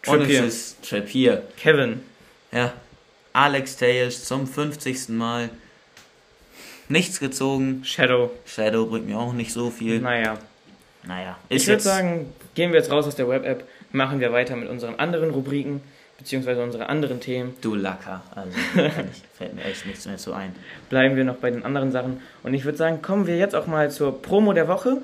[0.07, 0.45] Und es Trippier.
[0.45, 1.43] ist Trappier.
[1.57, 2.01] Kevin.
[2.51, 2.73] Ja,
[3.33, 5.09] Alex Tejes zum 50.
[5.09, 5.49] Mal.
[6.91, 7.83] Nichts gezogen.
[7.85, 8.31] Shadow.
[8.45, 9.99] Shadow bringt mir auch nicht so viel.
[10.01, 10.37] Naja.
[11.03, 14.69] Naja, Ich würde sagen, gehen wir jetzt raus aus der Web-App, machen wir weiter mit
[14.69, 15.81] unseren anderen Rubriken,
[16.19, 17.55] beziehungsweise unsere anderen Themen.
[17.61, 18.21] Du Lacker.
[18.35, 18.51] Also,
[19.37, 20.53] fällt mir echt nichts mehr zu ein.
[20.89, 22.21] Bleiben wir noch bei den anderen Sachen.
[22.43, 24.97] Und ich würde sagen, kommen wir jetzt auch mal zur Promo der Woche.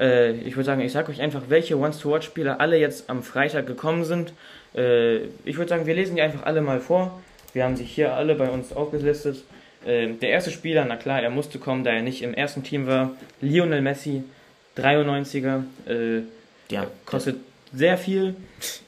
[0.00, 4.04] Äh, ich würde sagen, ich sage euch einfach, welche Once-to-Watch-Spieler alle jetzt am Freitag gekommen
[4.04, 4.32] sind.
[4.74, 7.20] Äh, ich würde sagen, wir lesen die einfach alle mal vor.
[7.52, 9.44] Wir haben sie hier alle bei uns aufgelistet.
[9.84, 12.86] Äh, der erste Spieler, na klar, er musste kommen, da er nicht im ersten Team
[12.86, 13.12] war.
[13.40, 14.22] Lionel Messi,
[14.76, 15.62] 93er.
[15.88, 16.22] Äh,
[16.70, 17.36] Ja, kostet
[17.72, 18.34] sehr viel.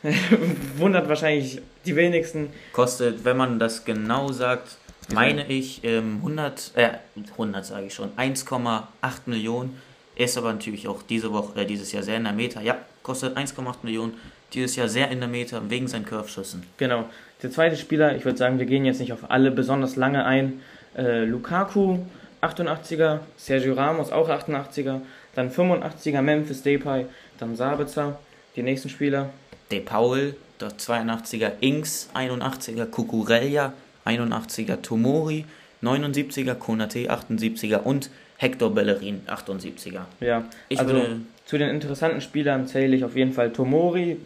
[0.77, 2.51] Wundert wahrscheinlich die wenigsten.
[2.73, 4.77] kostet, wenn man das genau sagt,
[5.13, 6.89] meine ich ähm, 100, äh,
[7.33, 8.83] 100 sage ich schon, 1,8
[9.27, 9.81] Millionen.
[10.17, 12.61] Ist aber natürlich auch diese Woche, äh, dieses Jahr sehr in der Meta.
[12.61, 14.15] Ja, kostet 1,8 Millionen.
[14.53, 16.63] Dieses Jahr sehr in der Meta wegen seinen Curve-Schüssen.
[16.79, 17.05] Genau.
[17.43, 20.61] Der zweite Spieler, ich würde sagen, wir gehen jetzt nicht auf alle besonders lange ein.
[20.97, 21.99] Äh, Lukaku,
[22.43, 25.01] 88er, Sergio Ramos, auch 88er,
[25.35, 27.07] dann 85er Memphis Depay,
[27.39, 28.19] dann Sabitzer,
[28.57, 29.31] die nächsten Spieler.
[29.71, 33.73] De Paul, der 82er Inks, 81er Kukurella,
[34.07, 35.45] 81er Tomori,
[35.83, 40.03] 79er Konate, 78er und Hector Bellerin, 78er.
[40.21, 44.17] Ja, Ich also würde, zu den interessanten Spielern zähle ich auf jeden Fall Tomori,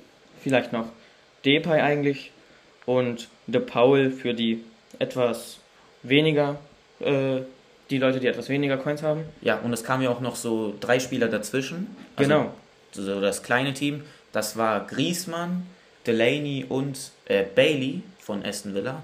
[0.40, 0.86] vielleicht noch
[1.44, 2.30] Depay eigentlich
[2.86, 4.64] und De Paul für die
[4.98, 5.58] etwas
[6.02, 6.58] weniger,
[7.00, 7.40] äh,
[7.90, 9.24] die Leute, die etwas weniger Coins haben.
[9.42, 11.94] ja, und es kamen ja auch noch so drei Spieler dazwischen.
[12.16, 12.54] Also Genau.
[12.92, 15.66] so das kleine Team, das war Griezmann,
[16.06, 19.02] Delaney und äh, Bailey von Aston Villa.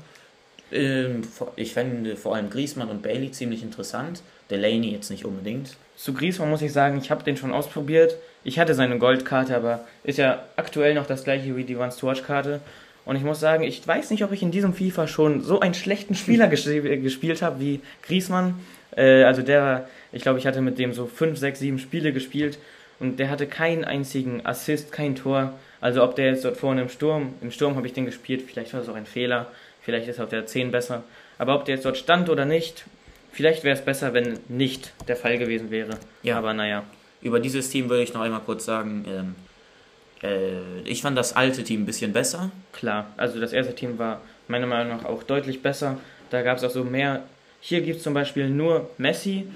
[0.72, 1.22] Ähm,
[1.56, 4.22] ich fände vor allem Griezmann und Bailey ziemlich interessant.
[4.50, 5.76] Delaney jetzt nicht unbedingt.
[5.96, 8.16] Zu Griezmann muss ich sagen, ich habe den schon ausprobiert.
[8.44, 12.60] Ich hatte seine Goldkarte, aber ist ja aktuell noch das gleiche wie die Once-to-Watch-Karte.
[13.08, 15.72] Und ich muss sagen, ich weiß nicht, ob ich in diesem FIFA schon so einen
[15.72, 18.60] schlechten Spieler ges gespielt habe wie Griezmann.
[18.94, 22.58] Äh, also der, ich glaube, ich hatte mit dem so 5, 6, 7 Spiele gespielt
[23.00, 25.54] und der hatte keinen einzigen Assist, kein Tor.
[25.80, 28.74] Also ob der jetzt dort vorne im Sturm, im Sturm habe ich den gespielt, vielleicht
[28.74, 31.02] war das auch ein Fehler, vielleicht ist er auf der 10 besser.
[31.38, 32.84] Aber ob der jetzt dort stand oder nicht,
[33.32, 35.96] vielleicht wäre es besser, wenn nicht der Fall gewesen wäre.
[36.22, 36.36] Ja.
[36.36, 36.84] Aber naja.
[37.22, 39.34] Über dieses Team würde ich noch einmal kurz sagen, ähm,
[40.22, 42.50] äh, ich fand das alte Team ein bisschen besser.
[42.72, 45.98] Klar, also das erste Team war meiner Meinung nach auch deutlich besser.
[46.30, 47.22] Da gab es auch so mehr.
[47.60, 49.46] Hier gibt es zum Beispiel nur Messi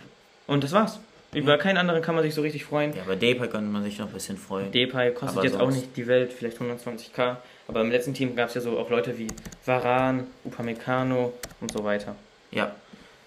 [0.47, 1.01] und das war's.
[1.35, 2.95] Über keinen anderen kann man sich so richtig freuen.
[2.95, 4.71] Ja, bei Depay könnte man sich noch ein bisschen freuen.
[4.71, 7.37] Depay kostet Aber jetzt auch nicht die Welt, vielleicht 120k.
[7.69, 9.29] Aber im letzten Team gab es ja so auch Leute wie
[9.65, 12.17] Varan, Upamecano und so weiter.
[12.51, 12.75] Ja.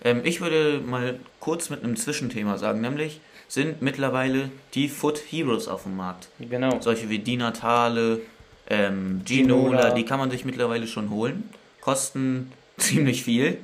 [0.03, 5.67] Ähm, ich würde mal kurz mit einem Zwischenthema sagen, nämlich sind mittlerweile die Foot Heroes
[5.67, 6.29] auf dem Markt.
[6.39, 6.79] Genau.
[6.81, 8.21] Solche wie Di Natale,
[8.69, 9.93] ähm, Ginola, Ginola.
[9.93, 11.49] die kann man sich mittlerweile schon holen.
[11.81, 13.59] Kosten ziemlich viel.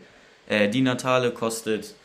[0.47, 1.95] Äh, Di Natale kostet,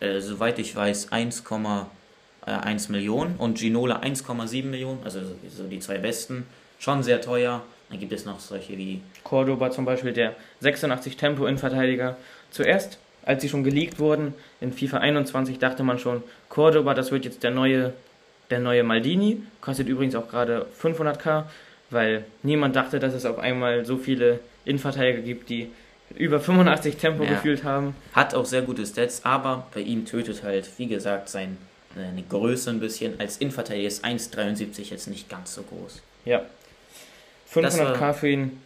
[0.00, 6.46] äh, soweit ich weiß, 1,1 Millionen und Ginola 1,7 Millionen, also so die zwei besten.
[6.78, 7.62] Schon sehr teuer.
[7.88, 12.16] Dann gibt es noch solche wie Cordoba zum Beispiel, der 86 Tempo Innenverteidiger.
[12.50, 17.24] Zuerst, als sie schon geleakt wurden, in FIFA 21 dachte man schon, Cordoba, das wird
[17.24, 17.92] jetzt der neue,
[18.50, 19.42] der neue Maldini.
[19.60, 21.44] Kostet übrigens auch gerade 500k,
[21.90, 25.70] weil niemand dachte, dass es auf einmal so viele Innenverteidiger gibt, die
[26.16, 27.30] über 85 Tempo Ja.
[27.30, 27.94] gefühlt haben.
[28.12, 31.56] Hat auch sehr gute Stats, aber bei ihm tötet halt, wie gesagt, sein,
[31.94, 33.18] seine Größe ein bisschen.
[33.18, 36.02] Als Innenverteidiger ist 1,73 jetzt nicht ganz so groß.
[36.24, 36.42] Ja.
[37.54, 38.60] Das 500k war- für ihn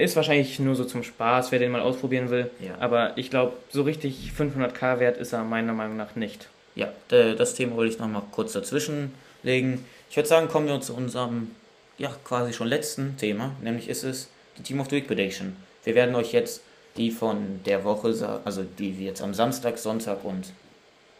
[0.00, 2.50] ist wahrscheinlich nur so zum Spaß, wer den mal ausprobieren will.
[2.60, 2.74] Ja.
[2.80, 6.48] Aber ich glaube, so richtig 500k wert ist er meiner Meinung nach nicht.
[6.74, 9.84] Ja, das Thema wollte ich noch mal kurz dazwischen legen.
[10.08, 11.50] Ich würde sagen, kommen wir zu unserem,
[11.98, 15.56] ja, quasi schon letzten Thema, nämlich ist es die Team of the Week Prediction.
[15.84, 16.62] Wir werden euch jetzt
[16.96, 20.52] die von der Woche, also die wir jetzt am Samstag, Sonntag und,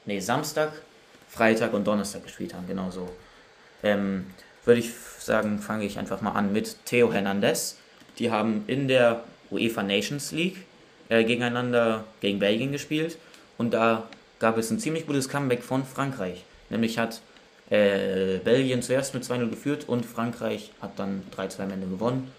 [0.06, 0.72] nee, Samstag,
[1.28, 3.08] Freitag und Donnerstag gespielt haben, genau so.
[3.82, 4.26] Ähm,
[4.64, 7.78] würde ich sagen, fange ich einfach mal an mit Theo Hernandez.
[8.18, 10.56] Die haben in der UEFA Nations League
[11.08, 13.18] äh, gegeneinander gegen Belgien gespielt
[13.58, 16.44] und da gab es ein ziemlich gutes Comeback von Frankreich.
[16.70, 17.20] Nämlich hat
[17.70, 22.30] äh, Belgien zuerst mit 2-0 geführt und Frankreich hat dann 3-2 am Ende gewonnen.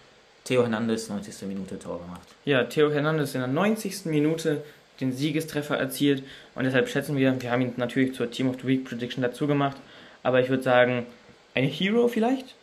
[0.44, 1.48] Theo Hernandez, 90.
[1.48, 2.28] Minute Tor gemacht.
[2.46, 4.06] Ja, Theo Hernandez in der 90.
[4.06, 4.64] Minute
[5.00, 6.24] den Siegestreffer erzielt
[6.56, 9.48] und deshalb schätzen wir, wir haben ihn natürlich zur Team of the Week Prediction dazu
[9.48, 9.78] gemacht,
[10.24, 11.06] aber ich würde sagen,
[11.54, 12.56] ein Hero vielleicht?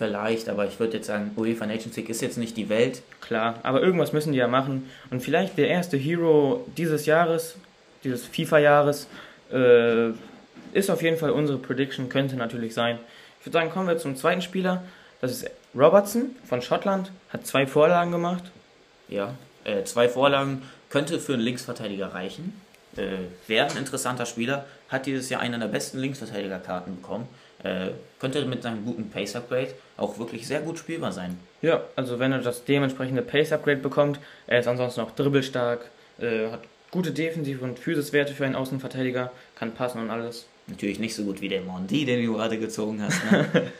[0.00, 3.02] Vielleicht, aber ich würde jetzt sagen, UEFA Nations League ist jetzt nicht die Welt.
[3.20, 7.56] Klar, aber irgendwas müssen die ja machen und vielleicht der erste Hero dieses Jahres,
[8.02, 9.08] dieses FIFA-Jahres,
[9.52, 10.08] äh,
[10.72, 12.98] ist auf jeden Fall unsere Prediction, könnte natürlich sein.
[13.40, 14.84] Ich würde sagen, kommen wir zum zweiten Spieler,
[15.20, 18.44] das ist Robertson von Schottland, hat zwei Vorlagen gemacht.
[19.10, 19.34] Ja,
[19.64, 22.58] äh, zwei Vorlagen könnte für einen Linksverteidiger reichen.
[22.96, 27.28] Äh, Wäre ein interessanter Spieler, hat dieses Jahr eine der besten Linksverteidigerkarten bekommen.
[27.62, 31.38] Äh, könnte mit seinem guten Pace-Upgrade auch wirklich sehr gut spielbar sein.
[31.60, 36.60] Ja, also wenn er das dementsprechende Pace-Upgrade bekommt, er ist ansonsten auch dribbelstark, äh, hat
[36.90, 40.46] gute Defensiv- und Physiswerte für einen Außenverteidiger, kann passen und alles.
[40.66, 43.20] Natürlich nicht so gut wie der Mondi, den du gerade gezogen hast.
[43.30, 43.70] Ne?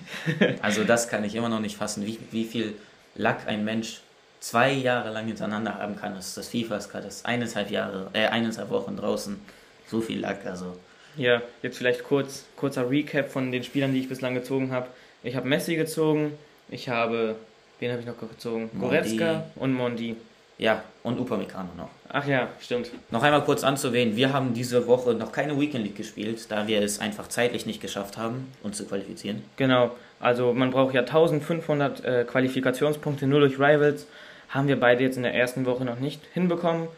[0.62, 2.74] also das kann ich immer noch nicht fassen, wie, wie viel
[3.14, 4.00] Lack ein Mensch
[4.40, 6.14] zwei Jahre lang hintereinander haben kann.
[6.14, 9.38] Das ist das FIFA, ist das eineinhalb Jahre, äh, eineinhalb Wochen draußen.
[9.86, 10.76] So viel Lack, also
[11.18, 14.86] Ja, jetzt vielleicht kurz, kurzer Recap von den Spielern, die ich bislang gezogen habe.
[15.22, 16.32] Ich habe Messi gezogen,
[16.70, 17.34] ich habe,
[17.80, 18.70] wen habe ich noch gezogen?
[18.72, 18.86] Mondi.
[18.86, 20.14] Goretzka und Mondi.
[20.58, 21.90] ja, und Upamecano noch.
[22.08, 22.90] Ach ja, stimmt.
[23.10, 26.80] Noch einmal kurz anzuwählen, wir haben diese Woche noch keine Weekend League gespielt, da wir
[26.82, 29.42] es einfach zeitlich nicht geschafft haben, uns zu qualifizieren.
[29.56, 34.06] Genau, also man braucht ja 1500 äh, Qualifikationspunkte nur durch Rivals.
[34.50, 36.88] Haben wir beide jetzt in der ersten Woche noch nicht hinbekommen.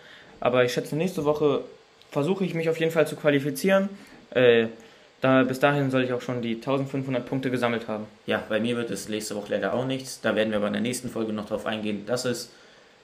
[0.41, 1.65] Aber ich schätze, nächste Woche
[2.11, 3.89] versuche ich mich auf jeden Fall zu qualifizieren.
[4.31, 4.69] Äh,
[5.21, 8.07] da, bis dahin soll ich auch schon die 1500 Punkte gesammelt haben.
[8.27, 10.21] Ja, bei mir wird es nächste Woche leider auch nichts.
[10.23, 12.51] Da werden wir aber in der nächsten Folge noch darauf eingehen, dass es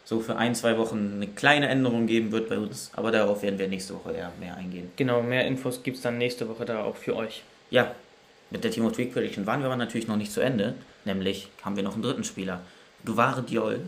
[0.05, 2.91] so für ein, zwei Wochen eine kleine Änderung geben wird bei uns.
[2.95, 4.91] Aber darauf werden wir nächste Woche eher mehr eingehen.
[4.97, 7.43] Genau, mehr Infos gibt es dann nächste Woche da auch für euch.
[7.71, 7.95] Ja,
[8.51, 10.75] mit der Team of Week Prediction waren wir aber natürlich noch nicht zu Ende.
[11.05, 12.61] Nämlich haben wir noch einen dritten Spieler.
[13.05, 13.81] Duvare Diol,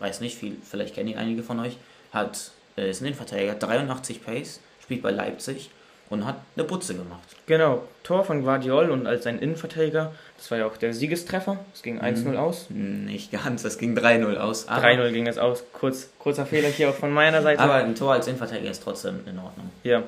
[0.00, 1.76] weiß nicht, viel, vielleicht kennen ihn einige von euch,
[2.12, 5.70] hat, äh, ist ein Innenverteidiger, 83 Pace, spielt bei Leipzig
[6.10, 7.20] und hat eine Butze gemacht.
[7.46, 11.58] Genau, Tor von Guardiol und als sein Innenverteidiger, das war ja auch der Siegestreffer.
[11.74, 12.66] Es ging 1-0 aus.
[12.70, 14.68] Nicht ganz, das ging 3-0 aus.
[14.68, 15.64] Aber, 3-0 ging es aus.
[15.72, 17.60] Kurz, kurzer Fehler hier auch von meiner Seite.
[17.60, 19.70] aber ein Tor als Innenverteidiger ist trotzdem in Ordnung.
[19.84, 20.02] Ja,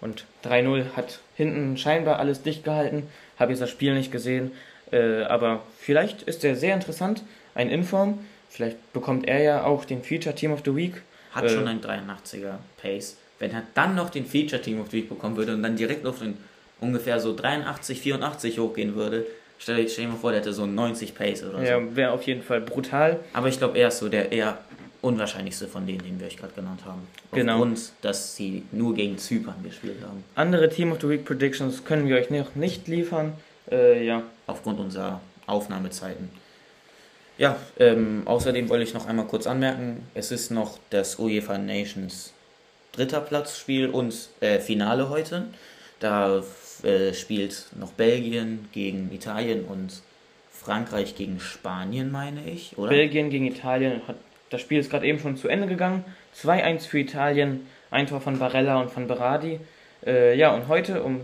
[0.00, 3.08] und 3-0 hat hinten scheinbar alles dicht gehalten.
[3.38, 4.52] Habe jetzt das Spiel nicht gesehen.
[4.92, 7.22] Äh, aber vielleicht ist er sehr interessant.
[7.54, 8.18] Ein Inform.
[8.50, 11.02] Vielleicht bekommt er ja auch den Feature Team of the Week.
[11.32, 11.48] Hat Äh.
[11.48, 13.16] schon ein 83er Pace.
[13.44, 16.06] Wenn er dann noch den Feature Team of the Week bekommen würde und dann direkt
[16.06, 16.38] auf den
[16.80, 19.26] ungefähr so 83, 84 hochgehen würde,
[19.58, 21.64] stell, dir- stell dir mal vor, der hätte so einen 90 Pace oder so.
[21.64, 23.20] Ja, wäre auf jeden Fall brutal.
[23.34, 24.58] Aber ich glaube, er ist so der eher
[25.02, 27.06] unwahrscheinlichste von denen, den wir euch gerade genannt haben.
[27.32, 27.52] Genau.
[27.56, 30.24] Aufgrund, dass sie nur gegen Zypern gespielt haben.
[30.36, 33.34] Andere Team of the Week Predictions können wir euch noch nicht liefern.
[33.70, 36.30] Äh, ja, Aufgrund unserer Aufnahmezeiten.
[37.38, 42.32] Ja, ähm, außerdem wollte ich noch einmal kurz anmerken, es ist noch das UEFA Nations
[42.96, 45.46] dritter Platzspiel und äh, Finale heute.
[46.00, 46.42] Da
[46.82, 50.02] äh, spielt noch Belgien gegen Italien und
[50.50, 52.90] Frankreich gegen Spanien, meine ich, oder?
[52.90, 54.00] Belgien gegen Italien.
[54.06, 54.16] Hat,
[54.50, 56.04] das Spiel ist gerade eben schon zu Ende gegangen.
[56.36, 57.66] 2-1 für Italien.
[57.90, 59.60] ein Tor von Barella und von Berardi.
[60.04, 61.20] Äh, ja, und heute um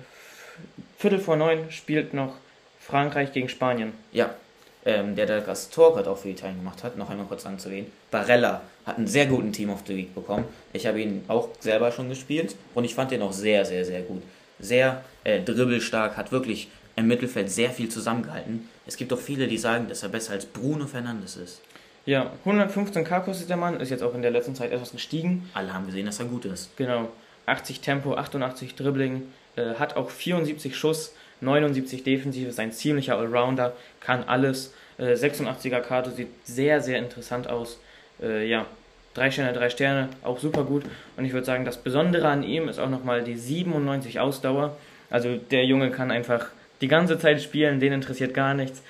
[0.99, 2.35] Viertel vor neun spielt noch
[2.79, 3.93] Frankreich gegen Spanien.
[4.13, 4.35] Ja,
[4.85, 7.87] ähm, der das Tor gerade auch für Italien gemacht hat, noch einmal kurz anzuwählen.
[8.11, 10.45] Barella hat einen sehr guten Team of the Week bekommen.
[10.73, 14.03] Ich habe ihn auch selber schon gespielt und ich fand ihn auch sehr, sehr, sehr
[14.03, 14.23] gut.
[14.59, 18.69] Sehr äh, dribbelstark, hat wirklich im Mittelfeld sehr viel zusammengehalten.
[18.87, 21.61] Es gibt auch viele, die sagen, dass er besser als Bruno Fernandes ist.
[22.07, 25.49] Ja, 115k kostet der Mann, ist jetzt auch in der letzten Zeit etwas gestiegen.
[25.55, 26.77] Alle haben gesehen, dass er gut ist.
[26.77, 27.09] Genau.
[27.47, 29.23] 80 Tempo, 88 Dribbling,
[29.57, 34.75] äh, hat auch 74 Schuss, 79 Defensive, ist ein ziemlicher Allrounder, kann alles.
[34.99, 37.81] Äh, 86er Karte sieht sehr, sehr interessant aus.
[38.23, 38.67] Äh, ja,
[39.15, 40.85] 3 Sterne, 3 Sterne, auch super gut.
[41.17, 44.77] Und ich würde sagen, das Besondere an ihm ist auch nochmal die 97 Ausdauer.
[45.09, 46.47] Also der Junge kann einfach
[46.81, 48.83] die ganze Zeit spielen, den interessiert gar nichts.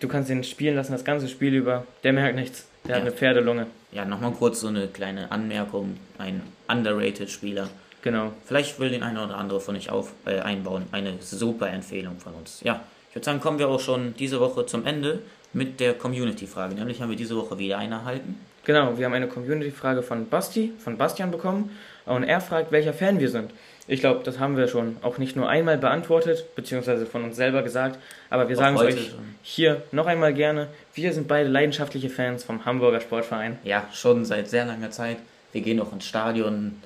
[0.00, 2.66] Du kannst ihn spielen lassen das ganze Spiel über, der merkt nichts.
[2.84, 2.96] Der ja.
[2.96, 3.66] hat eine Pferdelunge.
[3.92, 5.96] Ja, nochmal kurz so eine kleine Anmerkung.
[6.18, 7.68] Ein underrated Spieler.
[8.02, 8.32] Genau.
[8.44, 10.84] Vielleicht will den eine oder andere von euch auf, äh, einbauen.
[10.92, 12.60] Eine super Empfehlung von uns.
[12.64, 15.20] Ja, ich würde sagen, kommen wir auch schon diese Woche zum Ende
[15.52, 16.74] mit der Community-Frage.
[16.74, 18.40] Nämlich haben wir diese Woche wieder eine erhalten.
[18.64, 21.76] Genau, wir haben eine Community-Frage von Basti, von Bastian bekommen.
[22.06, 23.50] Und er fragt, welcher Fan wir sind.
[23.86, 27.62] Ich glaube, das haben wir schon auch nicht nur einmal beantwortet, beziehungsweise von uns selber
[27.62, 29.34] gesagt, aber wir sagen es euch schon.
[29.42, 30.68] hier noch einmal gerne.
[30.94, 33.58] Wir sind beide leidenschaftliche Fans vom Hamburger Sportverein.
[33.64, 35.16] Ja, schon seit sehr langer Zeit.
[35.52, 36.80] Wir gehen auch ins Stadion,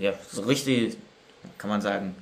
[0.00, 0.96] ja, so richtig,
[1.58, 2.14] kann man sagen,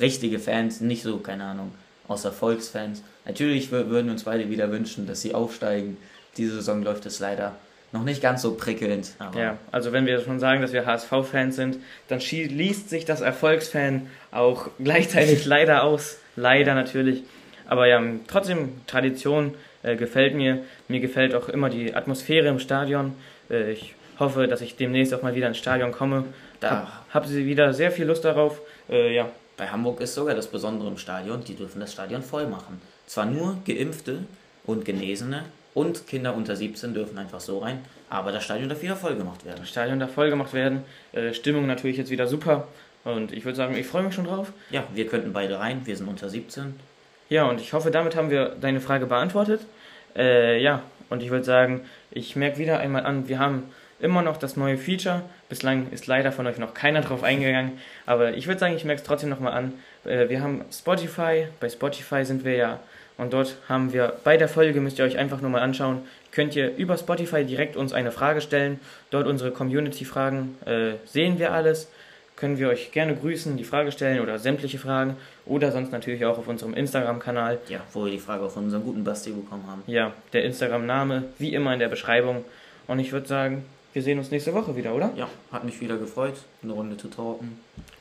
[0.00, 1.72] richtige Fans, nicht so, keine Ahnung,
[2.08, 3.02] außer Volksfans.
[3.24, 5.96] Natürlich würden uns beide wieder wünschen, dass sie aufsteigen.
[6.36, 7.56] Diese Saison läuft es leider
[7.92, 9.12] noch nicht ganz so prickelnd.
[9.36, 14.08] ja, also wenn wir schon sagen, dass wir HSV-Fans sind, dann liest sich das Erfolgsfan
[14.32, 16.18] auch gleichzeitig leider aus.
[16.36, 17.22] Leider natürlich.
[17.66, 20.62] Aber ja, trotzdem, Tradition äh, gefällt mir.
[20.88, 23.14] Mir gefällt auch immer die Atmosphäre im Stadion.
[23.50, 26.24] Äh, ich hoffe, dass ich demnächst auch mal wieder ins Stadion komme.
[26.60, 28.60] Da habe hab sie wieder sehr viel Lust darauf.
[28.88, 29.28] Äh, ja.
[29.56, 32.80] Bei Hamburg ist sogar das Besondere im Stadion, die dürfen das Stadion voll machen.
[33.06, 34.18] Zwar nur Geimpfte
[34.66, 38.96] und Genesene und Kinder unter 17 dürfen einfach so rein, aber das Stadion darf wieder
[38.96, 39.60] voll gemacht werden.
[39.60, 40.84] Das Stadion darf voll gemacht werden.
[41.12, 42.68] Äh, Stimmung natürlich jetzt wieder super.
[43.04, 44.52] Und ich würde sagen, ich freue mich schon drauf.
[44.70, 46.74] Ja, wir könnten beide rein, wir sind unter 17.
[47.28, 49.60] Ja, und ich hoffe, damit haben wir deine Frage beantwortet.
[50.16, 53.64] Äh, ja, und ich würde sagen, ich merke wieder einmal an, wir haben
[54.00, 55.22] immer noch das neue Feature.
[55.48, 59.00] Bislang ist leider von euch noch keiner drauf eingegangen, aber ich würde sagen, ich merke
[59.00, 59.72] es trotzdem nochmal an.
[60.04, 62.80] Äh, wir haben Spotify, bei Spotify sind wir ja
[63.18, 66.54] und dort haben wir bei der Folge, müsst ihr euch einfach nur mal anschauen, könnt
[66.54, 68.78] ihr über Spotify direkt uns eine Frage stellen.
[69.10, 71.90] Dort unsere Community-Fragen äh, sehen wir alles.
[72.36, 75.16] Können wir euch gerne grüßen, die Frage stellen oder sämtliche Fragen.
[75.46, 77.58] Oder sonst natürlich auch auf unserem Instagram-Kanal.
[77.70, 79.82] Ja, wo wir die Frage auch von unserem guten Basti bekommen haben.
[79.86, 82.44] Ja, der Instagram-Name, wie immer in der Beschreibung.
[82.86, 83.64] Und ich würde sagen,
[83.96, 85.10] wir sehen uns nächste Woche wieder, oder?
[85.16, 87.58] Ja, hat mich wieder gefreut, eine Runde zu talken.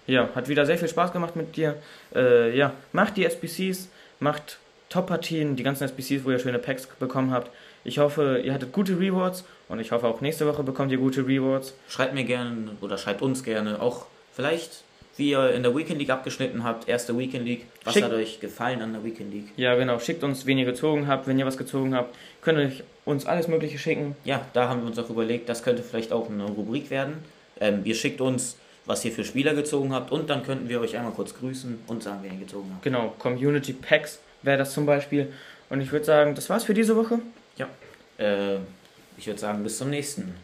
[0.08, 1.78] Ja, hat wieder sehr viel Spaß gemacht mit dir.
[2.14, 3.88] Äh, ja, macht die SBCs,
[4.20, 7.50] macht Top-Partien, die ganzen SBCs, wo ihr schöne Packs bekommen habt.
[7.86, 11.26] Ich hoffe, ihr hattet gute Rewards und ich hoffe auch nächste Woche bekommt ihr gute
[11.26, 11.74] Rewards.
[11.88, 14.84] Schreibt mir gerne oder schreibt uns gerne auch vielleicht,
[15.18, 17.66] wie ihr in der Weekend League abgeschnitten habt, erste Weekend League.
[17.84, 19.48] Was Schickt, hat euch gefallen an der Weekend League?
[19.56, 20.00] Ja, genau.
[20.00, 21.28] Schickt uns, wen ihr gezogen habt.
[21.28, 24.16] Wenn ihr was gezogen habt, könnt ihr uns alles Mögliche schicken.
[24.26, 27.24] Ja, da haben wir uns auch überlegt, das könnte vielleicht auch eine Rubrik werden.
[27.60, 30.96] Ähm, ihr schickt uns was ihr für Spieler gezogen habt und dann könnten wir euch
[30.96, 32.84] einmal kurz grüßen und sagen, wer ihr gezogen habt.
[32.84, 35.32] Genau, Community Packs wäre das zum Beispiel.
[35.70, 37.20] Und ich würde sagen, das war's für diese Woche.
[37.58, 37.68] Ja.
[38.18, 38.58] Äh,
[39.18, 40.36] ich würde sagen, bis zum nächsten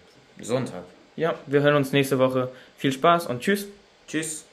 [0.41, 0.83] Sonntag.
[1.15, 2.49] Ja, wir hören uns nächste Woche.
[2.77, 3.67] Viel Spaß und tschüss.
[4.07, 4.45] Tschüss.